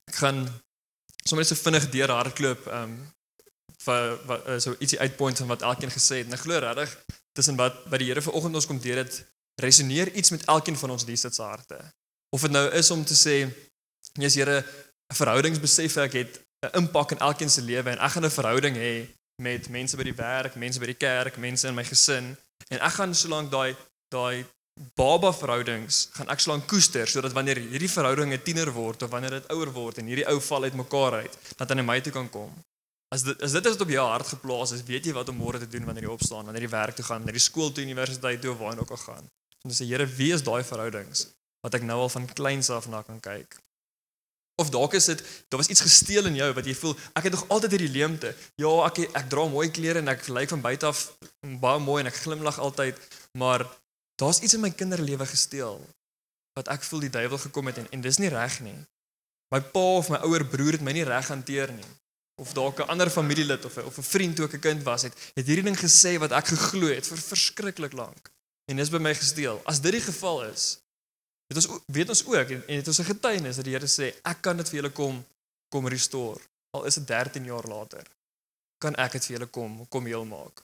[0.06, 0.46] Ek gaan
[1.28, 2.96] sommer net so vinnig deur hardloop ehm um,
[3.86, 6.32] wat uh, so ietsie uitpoint van wat elkeen gesê het.
[6.34, 6.90] Ek glo regtig
[7.36, 9.18] tussen wat by die Here vanoggend ons kom deur dit
[9.62, 11.78] resoneer iets met elkeen van ons dienste se harte.
[12.34, 13.36] Of dit nou is om te sê
[14.16, 14.64] Jesus Here,
[15.12, 18.76] 'n verhoudingsbesef ek het 'n impak in elkeen se lewe en ek gaan 'n verhouding
[18.76, 19.06] hê
[19.42, 22.36] met mense by die werk, mense by die kerk, mense in my gesin
[22.70, 23.76] en ek gaan solank daai
[24.08, 24.44] daai
[24.76, 29.40] baba verhoudings gaan ek solank koester sodat wanneer hierdie verhouding 'n tiener word of wanneer
[29.40, 32.52] dit ouer word en hierdie ou val uitmekaar uit, dat na my toe kan kom.
[33.08, 35.58] As dit as dit is op jou hart geplaas is, weet jy wat om môre
[35.58, 38.40] te doen wanneer jy opstaan, wanneer jy werk toe gaan, wanneer jy skool toe, universiteit
[38.40, 39.24] toe of waar ook al gaan.
[39.64, 41.28] En dis die Here, wie is daai verhoudings
[41.62, 43.56] wat ek nou al van kleins af na kan kyk?
[44.60, 47.32] Of dalk is dit daar was iets gesteel in jou wat jy voel ek het
[47.32, 48.34] nog altyd hierdie leemte.
[48.56, 51.16] Ja, ek ek dra mooi klere en ek lyk van buite af
[51.60, 53.00] baie mooi en ek glimlag altyd,
[53.38, 53.64] maar
[54.16, 55.80] daar's iets in my kinderlewe gesteel
[56.56, 58.76] wat ek voel die duiwel gekom het en en dis nie reg nie.
[59.52, 61.90] My pa of my ouer broer het my nie reg hanteer nie.
[62.40, 65.14] Of dalk 'n ander familielid of of 'n vriend toe ek 'n kind was het,
[65.34, 68.30] het hierdie ding gesê wat ek geglo het vir verskriklik lank.
[68.66, 69.60] En dis by my gesteel.
[69.64, 70.78] As dit die geval is,
[71.46, 74.14] het ons weet ons ook en, en het ons 'n getuienis dat die Here sê
[74.22, 75.24] ek kan dit vir julle kom
[75.68, 76.40] kom restore.
[76.70, 78.04] Al is dit 13 jaar later,
[78.78, 80.62] kan ek dit vir julle kom kom heel maak.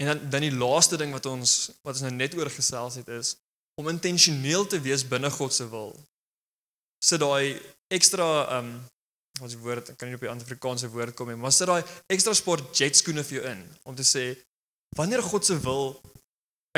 [0.00, 3.08] En dan dan die laaste ding wat ons wat ons nou net oor gesels het
[3.12, 3.34] is
[3.80, 5.92] om intentioneel te wees binne God se wil.
[7.04, 7.60] Sit daai
[7.92, 8.78] ekstra ehm um,
[9.40, 9.92] wat die woord?
[9.92, 12.96] Ek kan nie op die Afrikaanse woord kom nie, maar sit daai ekstra sport jet
[12.96, 14.24] skoene vir jou in om te sê
[14.96, 15.94] wanneer God se wil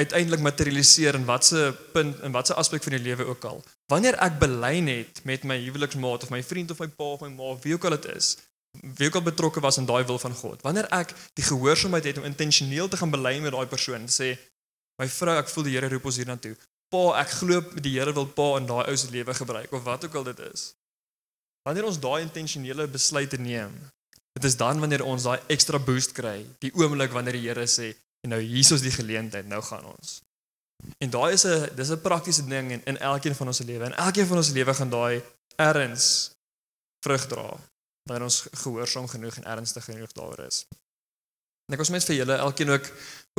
[0.01, 1.63] uiteindelik materialiseer in watse
[1.93, 3.63] punt in watse aspek van die lewe ook al.
[3.93, 7.29] Wanneer ek belyn het met my huweliksmaat of my vriend of my pa of my
[7.35, 8.37] ma, wie ook al dit is,
[8.81, 10.63] wie ook al betrokke was in daai wil van God.
[10.63, 14.37] Wanneer ek die gehoorsaamheid het om intentioneel te gaan belyn met daai persoon, sê
[15.01, 16.55] my vrou, ek voel die Here roep ons hiernatoe.
[16.93, 20.05] Pa, ek glo die Here wil pa in daai ou se lewe gebruik of wat
[20.05, 20.73] ook al dit is.
[21.69, 23.75] Wanneer ons daai intentionele besluite neem,
[24.33, 27.93] dit is dan wanneer ons daai ekstra boost kry, die oomblik wanneer die Here sê,
[28.23, 30.21] En nou hier is die geleentheid, nou gaan ons.
[31.03, 33.85] En daai is 'n dis 'n praktiese ding in in elkeen van ons se lewe.
[33.85, 35.23] En elkeen van ons se lewe gaan daai
[35.57, 36.31] erns
[37.05, 37.61] vrug dra
[38.09, 40.65] wanneer ons gehoorsaam genoeg en ernstig genoeg daaroor is.
[41.69, 42.89] En ek was net vir julle elkeen ook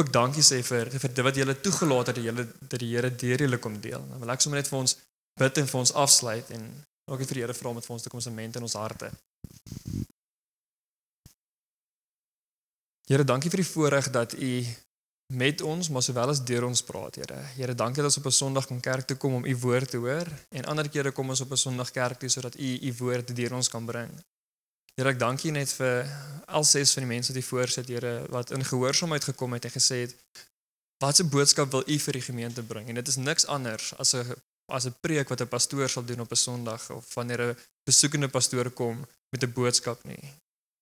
[0.01, 3.11] ook dankie sê vir vir dit wat julle toegelaat het dat julle dat die Here
[3.23, 4.07] deur julle kom deel.
[4.09, 4.95] Dan wil ek sommer net vir ons
[5.39, 6.63] bid en vir ons afsluit en
[7.11, 9.11] ook vir die Here vra om met vir ons te kom semente in ons harte.
[13.09, 14.51] Here, dankie vir die voorreg dat U
[15.33, 17.39] met ons, maar sowel as deur ons praat, Here.
[17.57, 19.97] Here, dankie dat ons op 'n Sondag kan kerk toe kom om U woord te
[19.97, 23.35] hoor en ander kere kom ons op 'n Sondag kerk toe sodat U U woord
[23.35, 24.09] deur ons kan bring.
[24.93, 26.05] Here, ek dank U net vir
[26.53, 29.73] al ses van die mense wat hier voorsit, Here, wat in gehoorsaamheid gekom het en
[29.73, 30.13] gesê het
[31.01, 32.87] wat 'n boodskap wil U vir die gemeente bring?
[32.87, 34.35] En dit is niks anders as 'n
[34.69, 38.29] as 'n preek wat 'n pastoor sal doen op 'n Sondag of wanneer 'n besoekende
[38.29, 40.23] pastoor kom met 'n boodskap nie.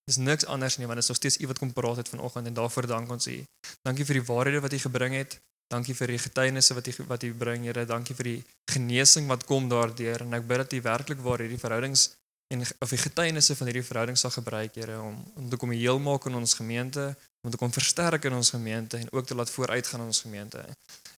[0.06, 2.48] Dis niks anders nie want dit is nog steeds U wat kom praat het vanoggend
[2.48, 3.44] en daarvoor dank ons U.
[3.82, 5.40] Dankie vir die waarhede wat U gebring het.
[5.68, 7.86] Dankie vir die getuienisse wat U wat U bring, Here.
[7.86, 11.60] Dankie vir die genesing wat kom daardeur en ek bid dat U werklik waar hierdie
[11.60, 12.10] verhoudings
[12.52, 16.00] en of die getuienisse van hierdie verhoudings sal gebruik, Here, om om te kom heel
[16.00, 17.06] maak in ons gemeente,
[17.42, 20.66] om te kom versterk in ons gemeente en ook te laat vooruitgaan in ons gemeente.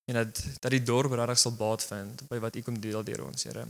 [0.05, 3.25] En dat dat die dorp regtig sal baat vind by wat U kom deel deur
[3.25, 3.65] ons, Here.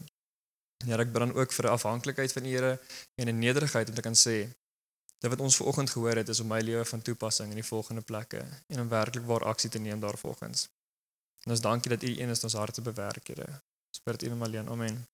[0.84, 2.80] Ja, ek bid dan ook vir 'n afhanklikheid van U, Here
[3.16, 4.38] en 'n nederigheid om te kan sê
[5.24, 8.02] dit wat ons vanoggend gehoor het is om my lewe van toepassing in die volgende
[8.02, 10.68] plekke en om werklik waar aksie te neem daarvolgens.
[11.44, 13.62] En ons dankie dat U een is ons harte bewerk, Here.
[13.96, 14.68] Spirit U alleen.
[14.68, 15.14] Amen.